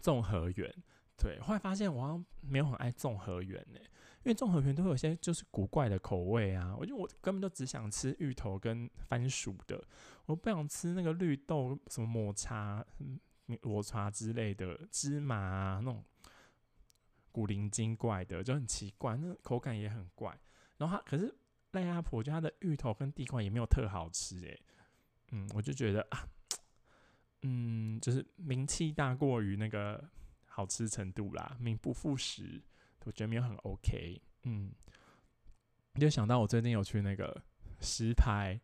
[0.00, 0.74] 综合圆，
[1.16, 3.82] 对，后来发现我好像没有很爱综合圆诶。
[4.22, 9.82] 因为综合园都会有些就是古怪的口味啊，我觉得我根本就只想吃芋头跟番薯的，
[10.26, 12.84] 我不想吃那个绿豆什么抹茶、
[13.62, 16.04] 抹茶之类的芝麻啊那种
[17.32, 20.38] 古灵精怪的，就很奇怪，那口感也很怪。
[20.78, 21.34] 然后它可是
[21.72, 24.60] 赖阿婆，就它的芋头跟地瓜也没有特好吃诶。
[25.30, 26.28] 嗯，我就觉得啊，
[27.42, 30.08] 嗯，就是名气大过于那个
[30.46, 32.60] 好吃程度啦，名不副实。
[33.04, 34.72] 我觉得没有很 OK，嗯，
[35.94, 37.42] 就想到我最近有去那个
[37.80, 38.60] 石牌，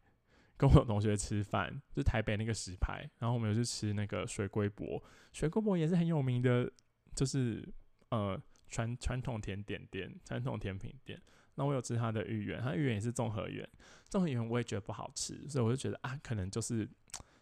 [0.58, 5.02] 跟我同学吃饭，就台北那个石牌，然后我们有去吃那个水龟博，
[5.32, 6.70] 水龟博也是很有名的，
[7.14, 7.66] 就是
[8.10, 11.20] 呃传传统甜点店、传统甜品店。
[11.54, 13.66] 那我有吃他的芋圆，他芋圆也是综合圆，
[14.08, 16.86] 综合圆我也觉得不好吃，所以我就觉得啊，可能就是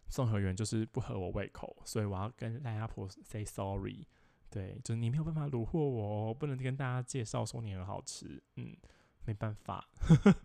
[0.09, 4.07] 综合圆就是不合我胃口，所以我要跟赖阿婆 say sorry。
[4.51, 8.77] 对，就是你没有办法虏获我，不能跟大家介绍说你很好吃，嗯，
[9.25, 9.85] 没办法。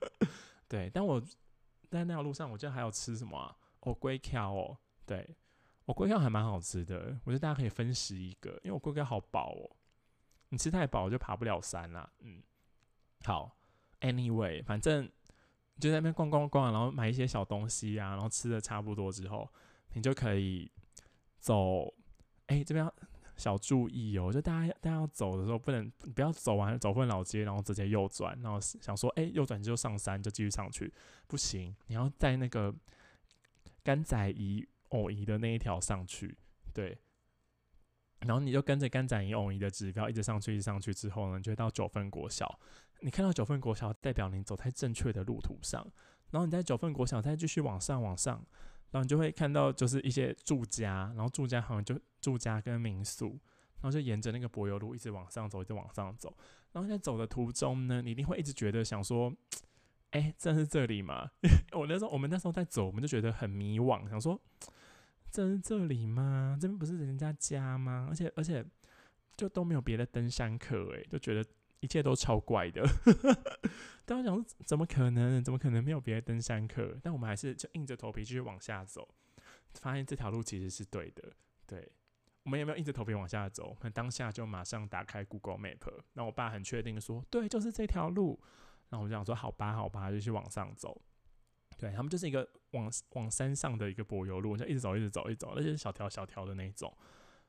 [0.67, 1.21] 对，但我
[1.91, 3.55] 在那条路上，我记得还有吃什么啊？
[3.81, 5.37] 哦，龟壳哦，对，
[5.85, 9.77] 我龟壳还蛮好吃的，我觉得大家可以分食一个，因为我龟壳好薄哦，
[10.49, 12.11] 你吃太饱就爬不了山啦。
[12.19, 12.41] 嗯，
[13.23, 13.57] 好
[14.01, 15.09] ，anyway，反正
[15.79, 19.49] 就在那边逛逛逛，然后买一些小东西啊，然后吃的差不多之后，
[19.93, 20.71] 你就可以
[21.39, 21.93] 走。
[22.47, 22.93] 哎，这边要
[23.37, 30.91] 小注意哦，就大家大家要走的时候，不能不要走完走混老街，然后直接右转，然后想说，哎，右转就上山，就继续上去，
[31.27, 32.73] 不行，你要在那个
[33.83, 36.35] 甘仔仪偶仪的那一条上去，
[36.73, 36.97] 对。
[38.21, 42.59] 然后你就跟着甘仔仪偶仪的指标一直上去，一直上去之后呢，就会到九份国小。
[43.01, 45.85] 你看到九份国小，代表你走在正确的路途上。
[46.31, 48.35] 然后你在九份国小再继续往上往上，
[48.91, 53.29] 然后你就会看到就是一些住家，然后住家好像就住家跟民宿，
[53.81, 56.35] 然后就沿着那个柏油路一直往上走，一直往上走。
[56.71, 59.33] 然后在走的途中呢，你一定会一直觉得想说，
[60.11, 61.31] 哎，真是这里吗？
[61.73, 64.39] 我那时候我们那时候在走，我们就觉得很迷惘，想说，
[65.31, 66.57] 这是这里吗？
[66.59, 68.07] 这边不是人家家吗？
[68.09, 68.65] 而且而且
[69.35, 71.43] 就都没有别的登山客，诶，就觉得。
[71.81, 72.85] 一切都超怪的，
[74.03, 75.41] 大家想怎么可能？
[75.41, 76.93] 怎么可能没有别的登山客？
[77.01, 79.07] 但我们还是就硬着头皮继续往下走，
[79.75, 81.31] 发现这条路其实是对的。
[81.65, 81.89] 对，
[82.43, 83.77] 我们有没有硬着头皮往下走？
[83.79, 88.37] 那当下就马上打开 Google Map，那我爸很确定说，对，就是这条路。
[88.89, 91.01] 然后我就想说，好吧，好吧，就去往上走。
[91.79, 96.93] 对他们就是一个往往山上的一个柏油路，就一直走，一直走，一直走，而且是小条小条的那种。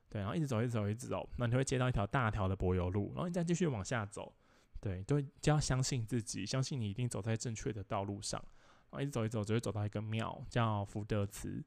[0.08, 4.32] 对，然后一直走，一直走，一直走，那你会接到一条大条的柏油路，然后你再继续往下走，
[4.80, 8.40] 对，就就要相信自己，相信你一定走在正确的道路上，
[8.90, 11.62] 然后一直走，一走，只会走到一个庙，叫福德祠，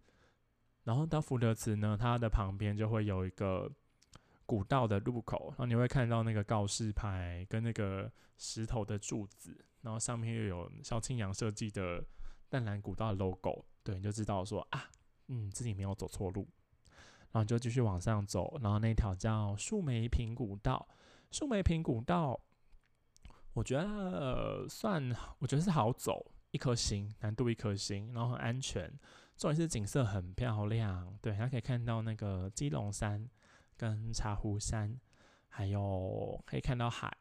[0.83, 3.71] 然后到福德祠呢，它的旁边就会有一个
[4.45, 12.03] 古道的路口，然后你会看到那个告示牌跟那个石头的柱子，然后上面又有萧清扬设计的
[12.53, 14.85] 淡蓝古道的 logo，对，你就知道说啊，
[15.29, 16.47] 嗯，自己没有走错路。
[17.31, 20.87] 然后就继续往上走，然后那条叫树莓平古道。
[21.31, 22.39] 树莓平古道，
[23.53, 28.87] 我觉得算，我觉得是好走，一颗星，难度一颗星，然后很安全。
[29.35, 33.27] 重点是景色很漂亮，对，它可以看到那个基隆山
[33.75, 34.95] 跟茶壶山，
[35.49, 37.11] 还有可以看到海，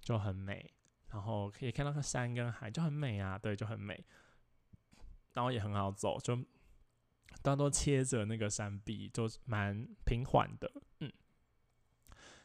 [0.00, 0.72] 就很美。
[1.10, 4.02] 然后可以看到个山跟海，就很美啊，对，就很美。
[5.38, 6.36] 然后也很好走，就。
[7.40, 11.12] 大多切着那个山壁，就蛮平缓的，嗯。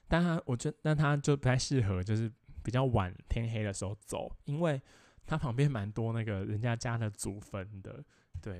[0.08, 2.32] 但它，我觉得，但它就不太适合，就是
[2.63, 4.79] 比较晚天黑的时候走，因为
[5.25, 8.03] 它旁边蛮多那个人家家的祖坟的，
[8.39, 8.60] 对。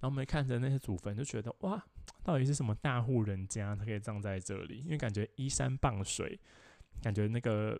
[0.00, 1.84] 然后我们看着那些祖坟，就觉得哇，
[2.24, 4.78] 到底是什么大户人家，他可以葬在这里？
[4.78, 6.40] 因为感觉依山傍水，
[7.02, 7.78] 感觉那个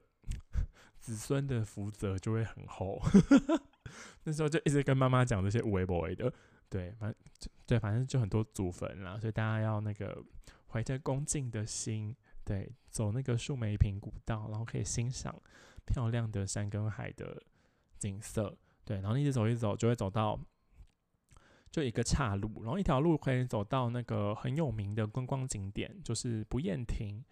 [0.99, 3.01] 子孙的福泽就会很厚。
[4.25, 6.33] 那时候就一直跟妈妈讲这些无 boy 的。
[6.69, 7.15] 对，反正
[7.67, 10.23] 对，反正就很多祖坟啦，所以大家要那个
[10.69, 15.35] 怀着恭敬的心，对，走那个树梅坪古道，然后可以欣赏
[15.87, 17.43] 漂亮的山跟海的
[17.99, 18.57] 景色。
[18.85, 20.39] 对，然后一直走一走，就会走到
[21.71, 27.25] 就一个岔路，然后一条路可以走到那个很有名的观光景点，就是不厌亭。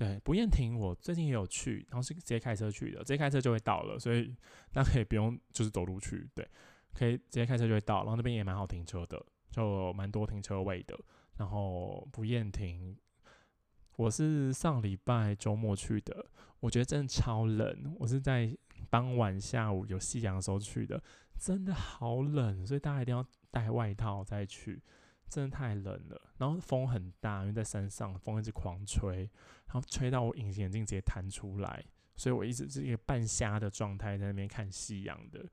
[0.00, 4.34] 对，不厌亭我最近也有去，然后是直接开车去的，直接开车就会到了，所以
[4.72, 6.48] 大家可以不用就是走路去，对。
[6.94, 10.98] 可以直接开车就会到，然后那边也蛮好停车的，就蛮多停车位的。
[11.36, 12.96] 然后不厌停，
[13.96, 16.24] 我是上礼拜周末去的，
[16.60, 17.94] 我觉得真的超冷。
[17.98, 18.56] 我是在
[18.88, 21.02] 傍晚下午有夕阳的时候去的，
[21.38, 24.82] 真的好冷，所以大家一定要带外套再去，
[25.30, 26.20] 真的太冷了。
[26.38, 29.30] 然后风很大，因为在山上，风一直狂吹，
[29.66, 31.84] 然后吹到我隐形眼镜直接弹出来，
[32.16, 35.48] 所以我一直是一个半瞎的状态在那边看夕阳的。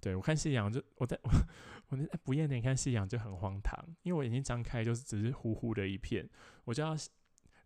[0.00, 1.30] 对我看夕阳就我在我
[1.88, 6.28] 我那不厌点看夕阳就很荒唐，因为我眼睛张开就是只是糊糊的一片，
[6.64, 6.96] 我就要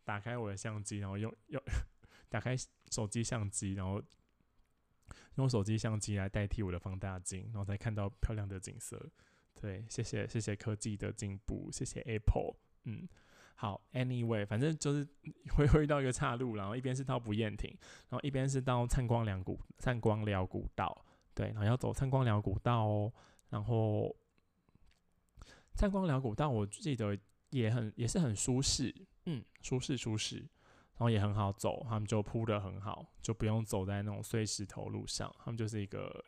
[0.05, 1.63] 打开我的相机，然后用用
[2.29, 2.55] 打开
[2.91, 4.03] 手机相机，然后
[5.37, 9.11] 用手机相机来代替我的放大镜，然后才看到漂亮的景色。
[9.61, 12.55] 对，谢谢谢谢科技的进步，谢谢 Apple。
[12.85, 13.09] 嗯，
[13.55, 15.07] 好，Anyway，反正就是
[15.57, 17.71] 会会遇到一个岔路，然后一边是到不厌亭，
[18.09, 21.05] 然后一边是到灿光两古灿光寮古道。
[21.35, 23.13] 对，然后要走灿光寮古道哦，
[23.51, 24.17] 然后
[25.75, 27.19] 灿光寮古道我记得
[27.51, 28.95] 也很也是很舒适，
[29.27, 36.25] 嗯，舒适舒适，然后也很好走，他们就铺的很好，就不用走在那种碎石头路上，他们就是一个，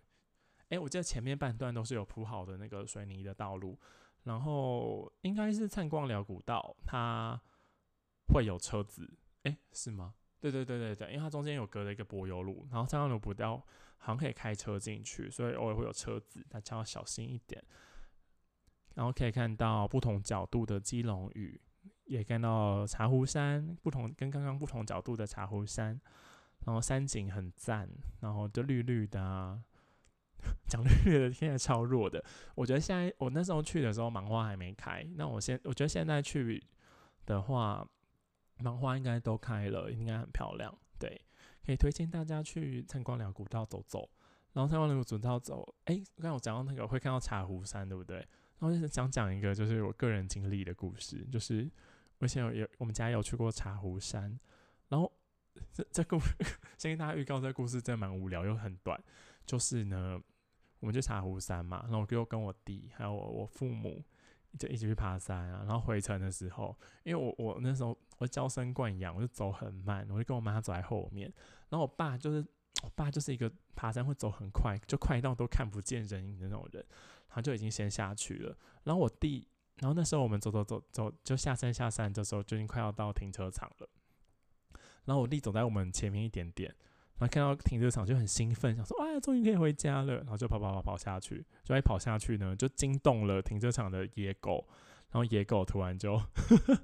[0.68, 3.78] 哎，我记得前面半段都是有铺好的那个水泥的道路，
[4.24, 7.40] 然后应该是灿光寮古道，它
[8.32, 9.10] 会有车子，
[9.44, 10.14] 哎，是吗？
[10.40, 13.64] 对对对对对，因为它中间有隔了一个柏油路，然后灿光寮古道。
[14.00, 17.60] 好像可以开车进去，所以偶尔会有车子，大家要小心一点。
[18.94, 21.60] 然后可以看到不同角度的基隆屿，
[22.04, 26.00] 也看到茶壶山，不同跟刚刚不同角度的茶壶山，
[26.64, 27.90] 然后山景很赞，
[28.20, 29.60] 然后就绿绿的，
[30.68, 32.24] 讲略略的，现在超弱的。
[32.54, 35.06] 我觉得现在我那时候去的时候，芒花还没开。
[35.16, 36.62] 那我现我觉得现在去
[37.26, 37.86] 的话，
[38.58, 40.72] 芒花应该都开了，应该很漂亮。
[40.98, 41.20] 对，
[41.64, 44.08] 可以推荐大家去参观两古道走走。
[44.54, 48.16] 然后参观两古道走，哎，刚才我讲到那个会看到茶壶山，对不对？
[48.16, 51.70] 然后就是想讲一个，就是我个人经历的故事，就是
[52.18, 54.36] 我以前有有我们家有去过茶壶山，
[54.88, 55.12] 然后
[55.72, 56.18] 这这故
[56.76, 59.00] 先跟大家预告，这故事真的蛮无聊又很短。
[59.48, 60.20] 就是呢，
[60.78, 64.04] 我们去茶壶山嘛，然后我就跟我弟还有我我父母
[64.58, 65.64] 就一起去爬山啊。
[65.66, 71.32] 然后回程的时候，因为我我那时候我娇生惯养，我就走很慢，我就跟我妈走在后面。
[71.70, 72.46] 然后我爸就是
[72.82, 76.84] 我爸就是一个爬山会走很快，就快到都看不见人影的那种人，
[77.30, 78.54] 他就已经先下去了。
[78.84, 83.88] 然后我弟，然后那时候我们走走走走，就下山下山的时候，就已经快要到停车场了。
[85.06, 86.76] 然后我弟走在我们前面一点点。
[87.18, 94.64] 然后看到停车场就很兴奋，想说：“哇，终于可以回家了！”然后就跑跑跑跑下去，就一跑下去呢，就惊动了停车场的野狗。
[95.10, 96.20] 然后野狗突然就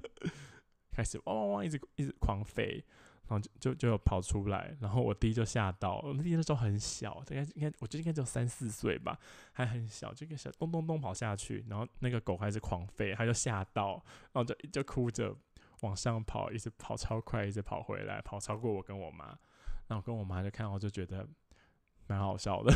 [0.91, 2.83] 开始汪汪汪，一直一直狂吠，
[3.27, 4.75] 然后就就就跑出来。
[4.81, 9.17] 然后我弟就吓到，我弟那时候很小，应该应该我觉得应该只有三四岁吧，
[9.53, 11.63] 还很小，就个小咚咚咚跑下去。
[11.69, 15.33] 然后那个狗开始狂吠，他就吓到，然后就就哭着
[15.81, 19.37] 往上跑，一直跑超快，一直跑回来，跑超过我跟我妈。
[19.87, 21.27] 然后跟我妈就看，我就觉得
[22.07, 22.73] 蛮好笑的，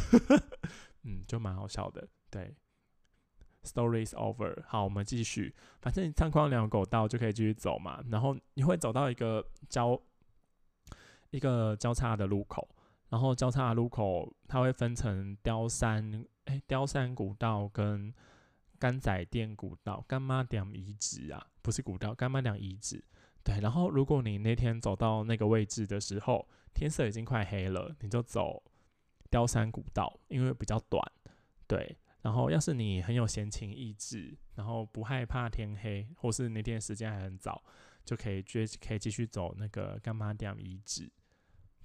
[1.03, 2.07] 嗯，就蛮好笑的。
[2.29, 2.55] 对
[3.63, 4.63] ，Stories over。
[4.67, 5.55] 好，我们继续。
[5.81, 8.03] 反正你参观两狗道就可以继续走嘛。
[8.09, 9.99] 然后你会走到一个交
[11.31, 12.67] 一个交叉的路口，
[13.09, 18.13] 然后交叉的路口它会分成雕山哎雕山古道跟
[18.77, 23.03] 甘仔店古道、干妈店遗址啊，不是古道，干妈店遗址。
[23.43, 28.63] 对，然后如果你那天走到那个位置的时候，天色已经快黑了，你就走
[29.29, 31.01] 雕山古道，因为比较短。
[31.67, 37.63] 对，然后要是你很有闲情逸致，然后不害怕天黑，或是那天时间还很早，
[38.03, 41.11] 就可以继可以继续走那个干妈店遗址。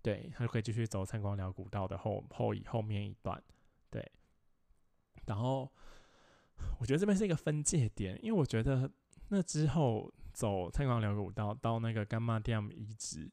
[0.01, 3.43] 对，他就可以继续走参观辽古道的后后后面一段。
[3.91, 4.11] 对，
[5.27, 5.71] 然后
[6.79, 8.91] 我觉得这边是一个分界点，因为我觉得
[9.29, 13.31] 那之后走参观辽古道到那个干妈店遗址。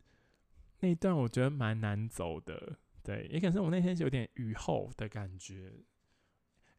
[0.82, 5.74] 那一段我觉得蛮难走的，对，也可能是我那天有点雨后的感觉。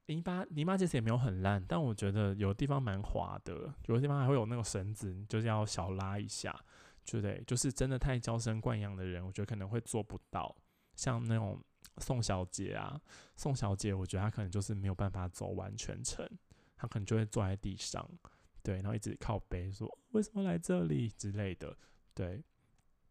[0.07, 6.53] 泥巴泥巴其实也没有很烂，但我觉得有地方蛮滑的，有的地方还会有那种绳子，就是要小拉一下，
[7.07, 7.43] 对不对？
[7.47, 10.55] 就是真的太娇生惯养的人，我觉得可能会做不到。
[10.97, 11.65] 像那种
[11.99, 13.01] 宋小姐啊，
[13.37, 16.29] 宋小姐，我觉得她可能就是没有办法走完全程，
[16.77, 18.07] 她可能就会坐在地上，
[18.63, 21.77] 对，然后一直靠背说为什么来这里之类的，
[22.13, 22.43] 对。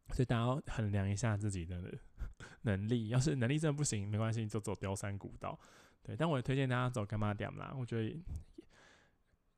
[0.10, 1.82] 所以大家要衡量一下自己的
[2.64, 5.58] 能力，要是能力真的不行，没关系，就走雕山古道。
[6.04, 8.04] 对，但我也推荐大家走干妈点啦，我觉得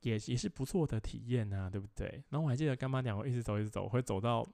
[0.02, 2.24] 也也是不错的体验呐，对不对？
[2.30, 4.48] 然后我还记得干妈点，我一直走一直走，会走到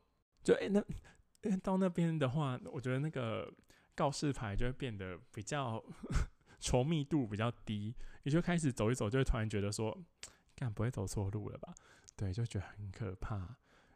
[0.43, 3.51] 就哎那到那边的话，我觉得那个
[3.93, 5.83] 告示牌就会变得比较
[6.61, 9.97] 稠密度比较低，也就开始走一走，就会突然觉得说，
[10.55, 11.73] 干不会走错路了吧？
[12.15, 13.37] 对，就觉得很可怕，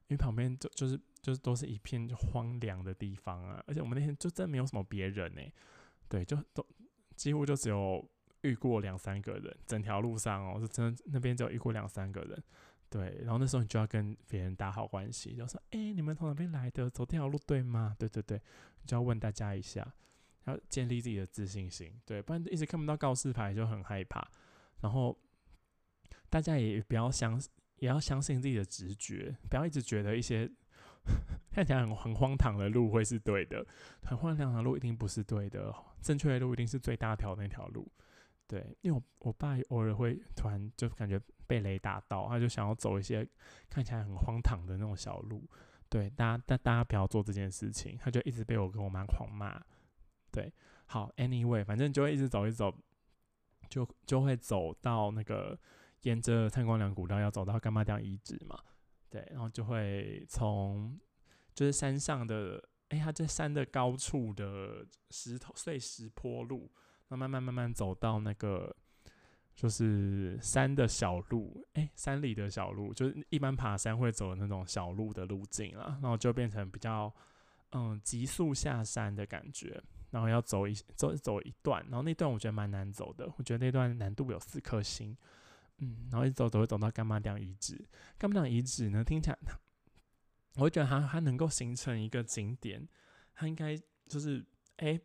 [0.08, 1.00] 因为旁边就就是。
[1.24, 5.42] 就是都是一片荒凉的地方啊，而且我们那天就真没有什么别人呢，
[6.10, 6.64] 对，就都
[7.16, 8.06] 几乎就只有
[8.42, 12.44] 遇过两三个人，整条路上哦，是真的那边只有遇过两三个人，
[12.90, 16.90] 对，然后那时候你就要跟别人打好关系，就说，哎，你们从哪边来的？
[16.90, 17.96] 走这条路对吗？
[17.98, 18.38] 对对对，
[18.82, 19.94] 你就要问大家一下，
[20.44, 24.28] 要建立自己的自信心，对，不然一直看不到告示牌就很害怕，
[24.82, 25.18] 然后
[26.30, 27.42] 大家也不要相，
[27.78, 30.52] 也要相信自己的直觉，不要一直觉得一些。
[31.52, 33.66] 看起来很很荒唐的路会是对的，
[34.04, 37.92] 很荒唐的路一定不是对的，正确的路一定是最大条那条路。
[38.48, 43.28] 对，因为我我爸偶尔会突然就感觉被雷打到，他就想要走一些
[43.70, 45.48] 看起来很荒唐的那种小路。
[45.90, 49.62] 对，大家但大家不要做这件事情，他就一直被我跟我妈狂骂。
[50.32, 50.52] 对，
[50.86, 52.76] 好，anyway，反正就会一直走一走，
[53.70, 55.58] 就就会走到那个
[56.02, 58.60] 沿着灿光梁古道要走到干妈店遗址嘛。
[59.14, 61.00] 对，然后就会从
[61.54, 66.72] 就是山上的，哎，它在山的高处的石头碎石坡路，
[67.10, 68.76] 慢慢慢慢慢走到那个
[69.56, 77.14] 就是山的小路，哎，山里的小路，就是一般爬山会走的那种小路的路径了，然后就变成比较
[77.74, 85.16] 嗯急速下山的感觉，然后要走一走走一段，然后那段我觉得蛮难走的，我觉得那段难度有四颗星。
[85.80, 87.88] 嗯，然后一走都会走到干妈店遗址。
[88.18, 89.38] 干妈店遗址呢，听起来，
[90.56, 92.88] 我会觉得它它能够形成一个景点，
[93.34, 93.76] 它应该
[94.08, 94.46] 就是
[94.78, 95.00] 哎，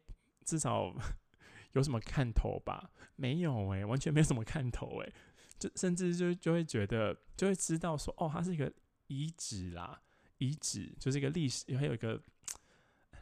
[0.45, 0.95] 至少
[1.73, 2.91] 有什么看头吧？
[3.17, 5.13] 没有诶、完全没有什么看头诶、
[5.59, 8.73] 就甚至就就会觉得，就会知道说，哦，它是一个
[9.09, 10.03] 遗址啦，
[10.39, 12.23] 遗址就是一个历史，还有一个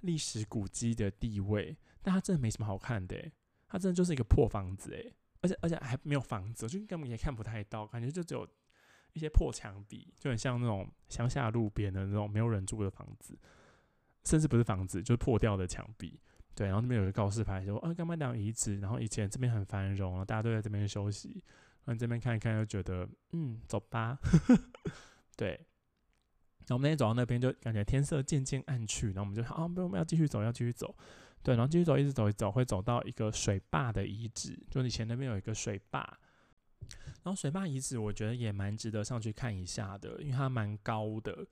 [0.03, 3.33] 历史古迹的地位，但它真的没什么好看的、欸，
[3.67, 8.49] 它真的就是一个破房子诶、而且而且还没有房子，就根本也看不太到，感觉就只有
[9.13, 13.39] 一些破墙壁，就很像那种乡下路边的那种没有人住的房子，
[14.25, 16.21] 甚至不是房子，就是破掉的墙壁。
[16.55, 18.81] 对，然后那边有个告示牌说，啊，干嘛讲遗址？
[18.81, 21.45] 然后以前这边很繁荣，然后大家都在这边休息。
[21.85, 24.19] 然后这边看一看，就觉得，嗯，走吧。
[25.37, 25.51] 对。
[25.51, 30.97] 然后我们那天走到那边，就感觉天色渐渐暗去，然后我们就说啊，不，我们要继续走，要继续走。
[31.47, 36.01] 对，然后继续走，一直走，一直走，会走到一个水坝的遗址，就以前那边有一个水坝。
[37.23, 41.47] 然后水坝遗址，我觉得也蛮值得上去看一下的，因为它蛮高的。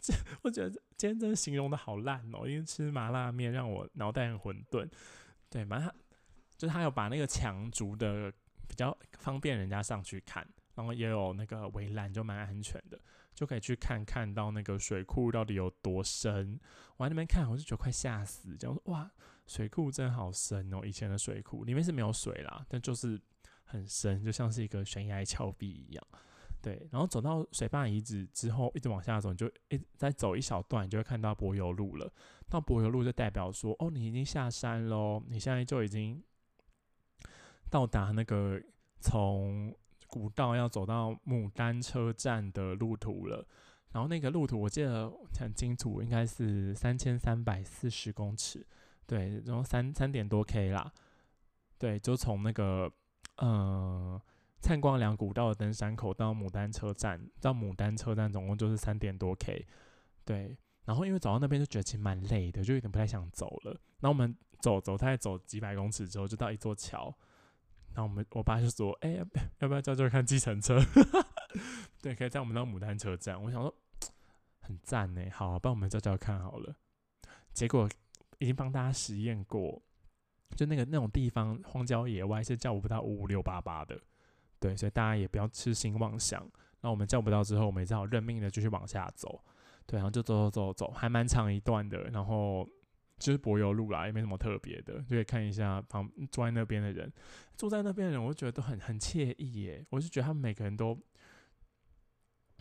[0.00, 4.88] 这我觉得今天真的形容的好烂哦，因为吃麻辣面让我脑袋很混沌。
[5.50, 5.94] 对，反正他
[6.56, 8.32] 就是他有把那个墙筑的
[8.66, 10.42] 比较方便人家上去看，
[10.74, 12.98] 然后也有那个围栏，就蛮安全的，
[13.36, 16.58] 就可以去看看到那个水库到底有多深。
[16.96, 19.08] 我在那边看，我就觉得快吓死，这样说哇，
[19.46, 20.80] 水库真好深哦！
[20.82, 23.20] 以前的水库里面是没有水啦，但就是
[23.64, 26.02] 很深，就像是一个悬崖峭壁一样。
[26.62, 32.10] 对，然后走到水坝遗址之后，一直往下走，你就一再走一小段，你就会看到柏油路了。
[32.48, 36.20] 到柏油路就代表说，哦，你已经下山喽，你现在就已经
[37.70, 38.60] 到达那个
[38.98, 39.72] 从
[40.16, 43.46] 古道要走到牡丹车站的路途了。
[43.92, 48.66] 然后那个路途我记得很清楚，应该是三千三百四十公尺，
[49.06, 50.92] 对，然后三三点多 K 啦。
[51.78, 52.90] 对，就从那个
[53.36, 54.20] 呃。
[54.58, 59.64] 灿光梁古道的登山口到牡丹车站，到牡丹车站总共就是三点多 K，
[60.24, 60.56] 对。
[60.86, 63.78] 然后因为走到那边就觉得其实蛮累的，就有点不太想走了。
[64.00, 67.14] 那我们走走，大概走几百公尺之后，就到一座桥。
[67.96, 69.12] 然后我们我爸就说：“哎、
[69.58, 70.78] 要不要叫叫看计程车？
[72.02, 73.74] 对，可以在我们到牡丹车站。”我想说
[74.60, 76.76] 很赞呢，好、帮我们叫叫看好了。
[77.54, 77.88] 结果
[78.36, 79.82] 已经帮大家实验过，
[80.54, 83.98] 就那个那种地方荒郊野外是叫不到五五六八八的。
[84.60, 86.46] 对，所以大家也不要痴心妄想。
[86.82, 89.42] 那我们叫不到之后，我们只好认命的继续往下走。
[89.86, 92.10] 对，然后就走走走走，还蛮长一段的。
[92.10, 92.68] 然后
[93.18, 97.12] 就是柏油路啦，也没什么特别的，就可以看一下旁坐在那边的人。
[97.56, 99.84] 坐在那边的人，我就觉得都很很惬意耶。
[99.90, 100.98] 我就觉得他们每个人都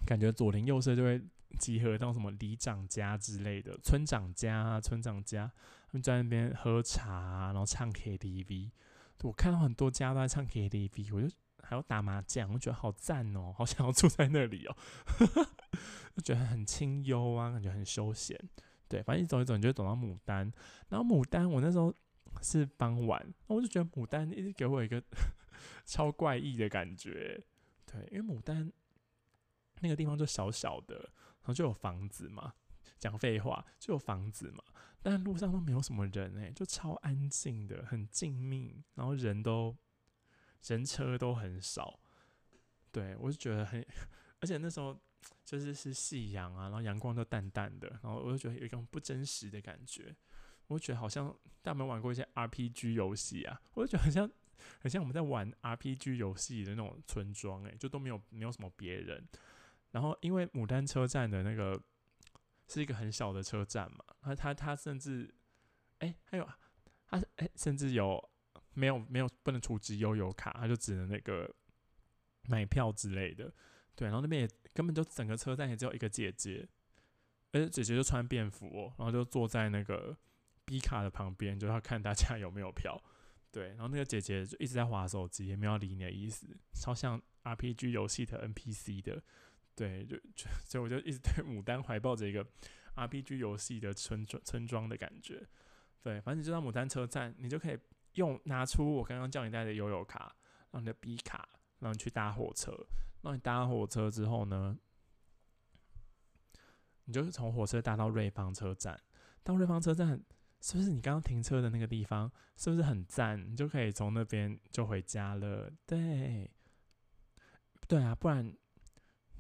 [0.05, 1.21] 感觉左邻右舍就会
[1.59, 5.51] 集合到什么里长家之类的，村长家啊，村长家，
[5.87, 8.71] 他们在那边喝茶，然后唱 KTV。
[9.23, 11.29] 我看到很多家都在唱 KTV，我就。
[11.67, 14.77] 还要打麻将，我觉得好赞哦，好想要 住在那里哦，
[16.15, 18.39] 就觉得很清幽啊，感觉很休闲。
[18.87, 20.51] 对，反正一走一走，你就走到牡丹。
[20.89, 21.93] 然后牡丹，我那时候
[22.41, 25.01] 是傍晚，我就觉得牡丹一直给我一个
[25.85, 27.43] 超怪异的感觉。
[27.85, 28.71] 对，因为牡丹
[29.81, 32.53] 那个地方就小小的，然后就有房子嘛，
[32.99, 34.63] 讲废话就有房子嘛，
[35.01, 39.75] 但路上都没有什么人哎，就超安静的，很静谧，然后人都。
[40.67, 41.99] 人车都很少，
[42.91, 43.85] 对我就觉得很，
[44.41, 44.99] 而且那时候
[45.43, 50.15] 就是是夕阳啊，然后阳光都淡淡的，然后我就觉得有一种不真实的感觉。
[50.67, 51.27] 我觉得好像
[51.61, 53.61] 大家有没有玩过一些 RPG 游戏啊？
[53.73, 54.29] 我就觉得很像，
[54.79, 59.27] 很像我们在玩 RPG 游戏的那种村庄，诶，就都没有没有什么别人。
[59.91, 61.79] 然后因为牡丹车站的那个
[62.67, 65.33] 是一个很小的车站嘛，它它它甚至，
[65.99, 66.47] 哎，还有
[67.07, 68.29] 它哎，甚至有。
[68.77, 71.49] 没有没有不能储值悠游卡，他就只能那个
[72.49, 73.49] 买票之类的。
[73.95, 76.67] 对，然后那边也根本就整个车站也只有一个姐姐，
[77.51, 80.15] 而且姐姐就穿便服，然后就坐在那个
[80.65, 83.01] B 卡的旁边，就要看大家有没有票。
[83.51, 89.23] 对，然后那个姐姐就一直在划手机，也没有理你的意思，超像 RPG 游戏的 NPC 的。
[89.75, 90.17] 对，就
[90.65, 92.45] 所以我就一直对牡丹怀抱着一个
[92.95, 95.47] RPG 游戏的村庄村庄的感觉。
[96.01, 97.77] 对，反正你就到牡丹车站，你就可以。
[98.15, 100.33] 用拿出我刚刚叫你带的悠游卡，
[100.71, 102.71] 让你的 B 卡，让你去搭火车。
[103.25, 104.77] 那你搭火车之后呢，
[107.05, 109.01] 你就是从火车搭到瑞芳车站。
[109.43, 110.23] 到瑞芳车站，
[110.61, 112.31] 是不是你刚刚停车的那个地方？
[112.55, 113.51] 是不是很赞？
[113.51, 115.71] 你就可以从那边就回家了。
[115.87, 116.47] 对，
[117.87, 118.55] 对啊，不然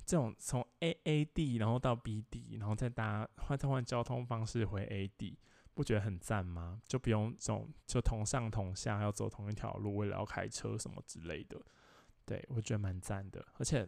[0.03, 5.37] 这种从 A A D 然后到 B D，然后再搭换再换交通方式回 A D。
[5.75, 6.81] 不觉得很赞吗？
[6.87, 11.61] 就不用走，就同上同下，要走同一条路，为了要开车什么之类的。
[12.25, 13.87] 对我觉得蛮赞的，而且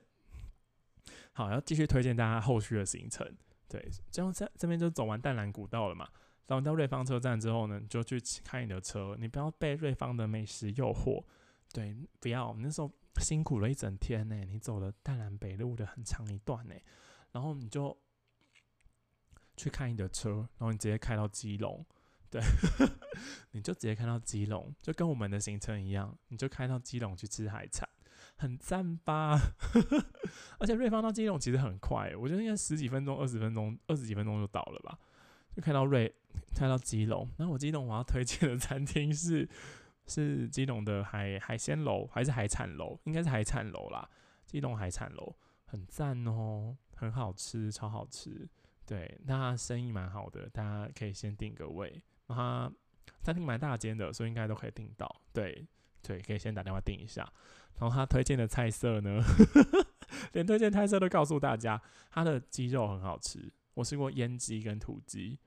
[1.33, 3.35] 好要继续推荐大家后续的行程。
[3.69, 6.07] 对，这样在这边就走完淡蓝古道了嘛，
[6.45, 11.23] 然后到瑞芳车站之后呢，你就去开你的车，你不要被瑞芳的美食诱惑，
[11.73, 12.55] 对，不要。
[12.59, 12.89] 那时候
[13.21, 16.75] 辛苦了一整天呢，你走了淡蓝北路的很长一段呢，
[17.33, 17.97] 然后你就
[19.57, 21.85] 去开你的车，然后你直接开到基隆，
[22.29, 22.41] 对，
[23.51, 27.89] 你就直接开到基隆，就跟我们的行程一样，你就开到基隆去吃海产，
[28.37, 29.37] 很赞吧？
[30.59, 34.97] 而且瑞芳到基隆其实很快，我觉得应该十几分钟、二十分钟、二十几分钟就到了吧。
[35.55, 36.13] 就开到瑞，
[36.55, 37.27] 开到基隆。
[37.37, 39.49] 然后我基隆我要推荐的餐厅是
[40.05, 42.99] 是基隆的海海鲜楼还是海产楼？
[43.05, 44.07] 应该是海产楼啦。
[44.45, 45.35] 基隆海产楼
[45.65, 48.47] 很赞哦，很好吃，超好吃。
[48.85, 52.01] 对，那生意蛮好的，大家可以先订个位。
[52.27, 52.71] 它
[53.23, 55.13] 餐厅蛮大间的，所以应该都可以订到。
[55.33, 55.67] 对
[56.07, 57.21] 对，可以先打电话订一下。
[57.79, 59.21] 然后他推荐的菜色呢，
[60.31, 63.51] 连推荐菜色都告诉大家，他的鸡肉很好吃。
[63.73, 65.37] 我试过腌鸡跟土鸡。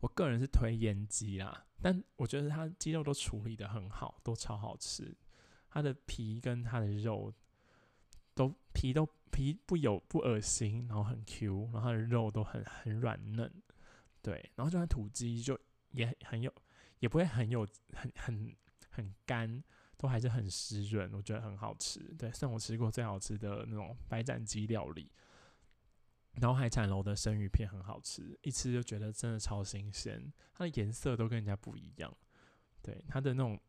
[0.00, 5.16] 我个人是推腌鸡啦，但我觉得它鸡肉都处理的很好，都超好吃。
[5.68, 7.32] 它的皮跟它的肉
[8.34, 13.52] 都皮都皮不有不恶心，然后很 Q，然后它的肉都很很软嫩，
[14.20, 14.50] 对。
[14.56, 15.58] 然后就算土鸡就
[15.92, 16.52] 也很有，
[16.98, 18.56] 也不会很有很很
[18.90, 19.62] 很干，
[19.96, 22.00] 都还是很湿润，我觉得很好吃。
[22.18, 25.10] 对，算我吃过最好吃的那种白斩鸡料理。
[26.34, 32.16] 然后海产楼的生鱼片很好吃，一吃就觉得真的超新鲜，它的颜色都跟人家不一样。
[32.80, 33.60] 对，它的那种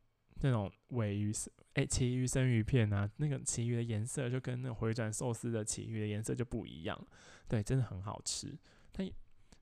[0.41, 1.33] 那种尾鱼
[1.73, 7.07] 哎，旗鱼生鱼片啊，那个旗鱼的颜色就跟那回转寿司的旗鱼的颜色就不一样。
[7.47, 8.55] 对，真的很好吃。
[8.93, 9.03] 它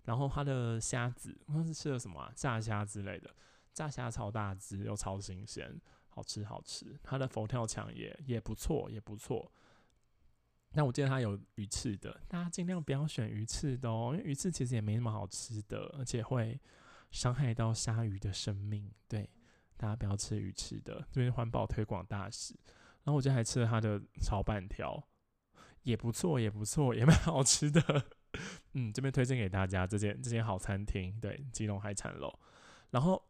[0.04, 2.32] 然后它的虾子，我是吃了什么啊？
[2.36, 3.34] 炸虾之类的，
[3.80, 5.74] 炸虾超大只又超新鲜，
[6.10, 7.00] 好吃好吃。
[7.02, 9.50] 它的佛跳墙也也不错，也不错。
[10.74, 16.60] 那我记得它有鱼翅的，大家尽量不要选鱼翅的哦，因为鱼翅其实也没那么好吃的，而且会
[17.10, 18.92] 伤害到鲨鱼的生命。
[19.08, 19.30] 对，
[19.78, 22.54] 大家不要吃鱼翅的，这边环保推广大使。
[23.04, 25.02] 然后我今天还吃了它的炒板条，
[25.84, 27.82] 也不错，也不错，也蛮好吃的。
[28.74, 32.38] 嗯，这边推荐给大家这间这间好餐厅，对，基隆海产楼。
[32.92, 33.24] 然后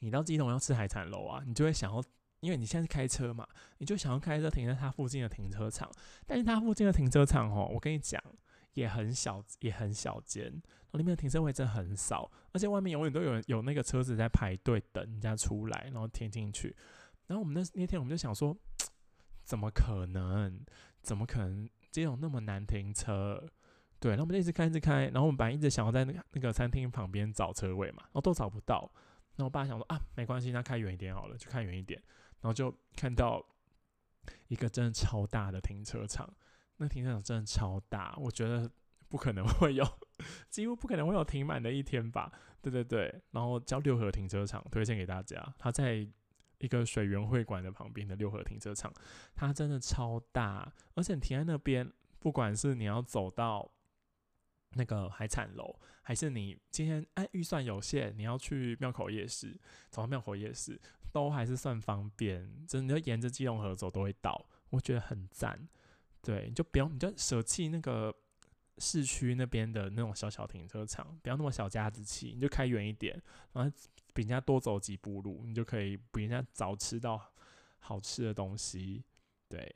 [0.00, 2.02] 你到基隆要吃海产楼啊，你就会想要。
[2.40, 3.46] 因为你现在是开车嘛，
[3.76, 5.90] 你就想要开车停在它附近的停车场，
[6.26, 8.18] 但是它附近的停车场哦，我跟你讲
[8.72, 16.74] 也很小，也很小间，然后里面的停车位真的很少，而且外面永远都有人有那个车子在排队等人家出来，然后停进去。
[17.26, 18.56] 然后我们那那天我们就想说，
[19.44, 20.64] 怎么可能？
[21.02, 23.46] 怎么可能这种那么难停车？
[23.98, 28.90] 对，然后我们就一直开，一直开，然后我们本来一直想要在那个那个餐厅旁边找车位嘛，然后都找不到。
[29.40, 31.98] 然后我爸想说啊，没关系，那开远一点好了，就开远一点。
[32.42, 33.42] 然后就看到
[34.48, 36.30] 一个真的超大的停车场，
[36.76, 38.70] 那停车场真的超大，我觉得
[39.08, 39.82] 不可能 会有，
[40.50, 42.30] 几乎不可能会有停满的一天吧？
[42.60, 43.22] 对对对。
[43.30, 46.06] 然后叫六合停车场，推荐给大家，它在
[46.58, 48.92] 一个水源会馆的旁边的六合停车场，
[49.34, 53.70] 它真的超大，而且停在那边，不管是你要走到
[54.74, 59.58] 那个海产楼，还是你今天哎预算有限，你要去庙口夜市，
[59.90, 60.80] 走到庙口夜市。
[61.12, 65.68] 都还是算方便，真的沿着基隆河走都会到，我觉得很赞。
[66.22, 68.14] 对，你就不用，你就舍弃那个
[68.78, 73.20] 市区那边的那种小小停车场，不要那么小家子气，你就开远一点，
[73.52, 73.76] 然后
[74.14, 77.20] 比人家多走几步路，你就可以比人家早吃到
[77.80, 79.02] 好吃的东西。
[79.48, 79.74] 对，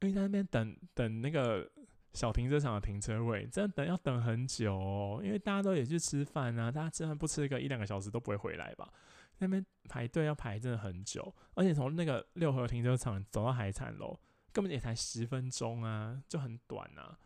[0.00, 1.66] 因为在那边等等那个
[2.12, 8.92] 小停车场的停车位，真的要等很久哦，因为大家都也去吃饭啊，大家吃饭不吃个一两个小时都不会回来吧。
[9.38, 14.18] 那边排队要排真的很久，而且从那个六合停车场走到海产楼，
[14.52, 17.18] 根本也才十分钟啊，就很短啊。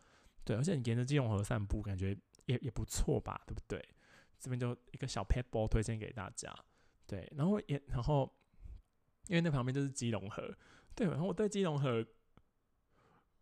[0.43, 3.83] 对，而且你沿着基隆河散步，感觉也也不错吧，对不对？
[4.39, 6.55] 这边就一个小 pet ball 推荐给大家。
[7.05, 8.31] 对，然后也然后，
[9.27, 10.55] 因为那旁边就是基隆河，
[10.95, 12.05] 对，然后我对基隆河，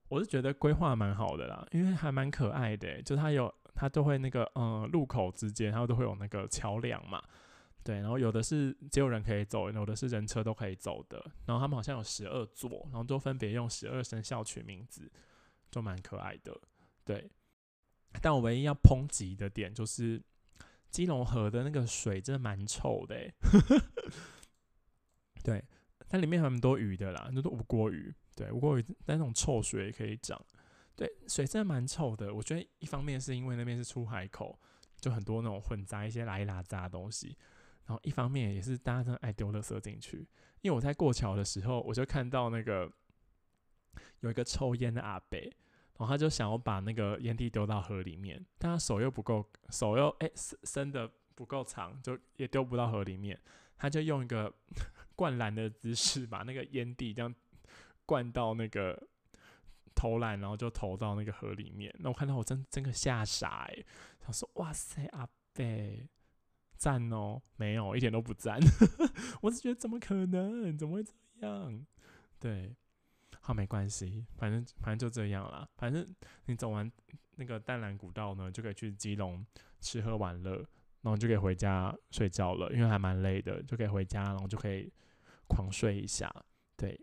[0.07, 7.21] 我是觉得规划蛮好的啦，因为还蛮可爱的，就它有它都会那个嗯路口之间，它都会有那个桥梁嘛。
[7.83, 11.23] 对，然后有的是只有人可以走，有的是人车都可以走的。
[11.45, 15.11] 然后他们好像有十二座，然后都分别用十二生肖取名字，
[15.69, 16.59] 就蛮可爱的。
[17.03, 17.29] 对，
[18.21, 20.19] 但我唯一要抨击的点就是
[20.89, 23.31] 基隆河的那个水真的蛮臭的。
[25.43, 25.63] 对，
[26.09, 28.15] 它里面还蛮多鱼的啦，那都无锅鱼。
[28.35, 30.39] 对，不过那种臭水也可以讲。
[30.95, 32.33] 对，水真的蛮臭的。
[32.33, 34.59] 我觉得一方面是因为那边是出海口，
[34.99, 37.37] 就很多那种混杂一些拉一拉杂的东西。
[37.85, 40.27] 然后一方面也是大家真的爱丢垃圾进去，
[40.61, 42.91] 因为我在过桥的时候，我就看到那个
[44.21, 53.39] 有一个抽烟的阿伯，然后他就想要把那个烟蒂丢到河里面，但他手又不够，手又哎伸伸的不够长，就也丢不到河里面。
[53.77, 54.51] 他就用一个
[55.15, 57.35] 灌篮的姿势，把那个烟蒂这样
[58.05, 59.07] 灌到那个
[59.93, 61.93] 投篮，然后就投到那个河里面。
[61.99, 63.83] 那我看到我真真的吓傻哎，
[64.21, 66.07] 想说哇塞阿贝
[66.75, 68.59] 赞哦，没有一点都不赞，
[69.41, 71.11] 我是觉得怎么可能，怎么会这
[71.47, 71.85] 样？
[72.39, 72.75] 对。
[73.41, 75.69] 好，没关系，反正反正就这样啦。
[75.77, 76.03] 反正
[76.47, 76.91] 你走完
[77.35, 79.45] 那个淡蓝古道呢，就可以去基隆
[79.79, 80.55] 吃喝玩乐，
[81.01, 84.91] 然后就可以回家睡觉了，因为还蛮累的，就可以回家，然后就可以
[85.47, 86.33] 狂睡一下。
[86.75, 86.99] 对，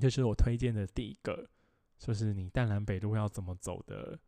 [0.00, 1.48] 就是我推荐的第一个，
[1.98, 4.18] 就是你淡蓝北路要怎么走的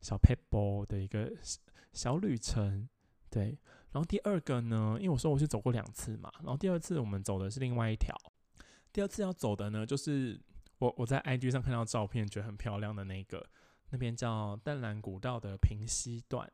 [0.00, 1.32] 小 p e p l e 的一个
[1.92, 2.88] 小旅程。
[3.30, 3.58] 对，
[3.92, 8.14] 然后第二个呢，因为我说我是走过两次嘛，然后第二次我们走的是另外一条，
[8.92, 10.40] 第二次要走的呢，就是。
[10.78, 13.48] 我我在 IG 上看到照片，觉得很漂亮的那个，
[13.90, 16.52] 那边叫淡蓝古道的平溪段，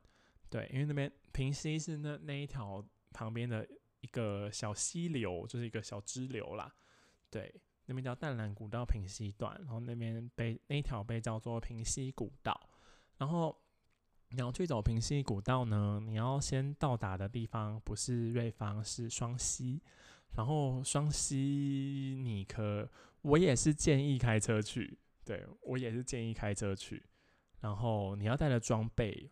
[0.50, 3.66] 对，因为那边平溪是那那一条旁边的
[4.02, 6.72] 一个小溪流，就是一个小支流啦，
[7.30, 7.52] 对，
[7.90, 12.58] 那边叫淡蓝古道平溪段，然后那边被那条被叫做平溪古道，
[13.18, 13.54] 然后
[14.28, 19.82] 你要去走平溪古道呢，你要先到达的地方不是瑞芳，是双溪，
[20.36, 22.88] 然后双溪你可。
[23.22, 27.04] 我也是建议开车去，对我也是建议开车去。
[27.60, 29.30] 然后你要带的装备，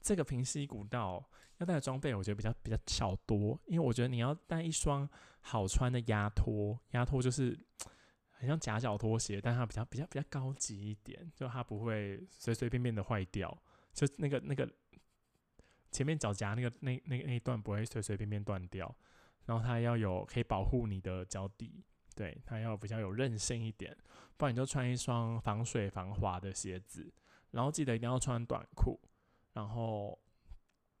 [0.00, 1.24] 这个平溪古道
[1.58, 5.08] 要带的装备，我觉得比较比较少多，因为我觉得你要带一双
[5.40, 7.56] 好穿的压拖，压拖就是
[8.38, 13.56] 很像夹脚拖鞋，但它比较比较比较高级一点，就它不会随随便便的坏掉，
[13.92, 14.68] 就那个那个
[15.90, 18.94] 前面脚夹那个那那那一段不会随随便便断掉，
[19.46, 21.84] 然后它要有可以保护你的脚底。
[22.14, 23.96] 对，它要比较有韧性一点，
[24.36, 27.12] 不然你就穿一双防水防滑的鞋子，
[27.52, 28.98] 然后记得一定要穿短裤，
[29.52, 30.18] 然后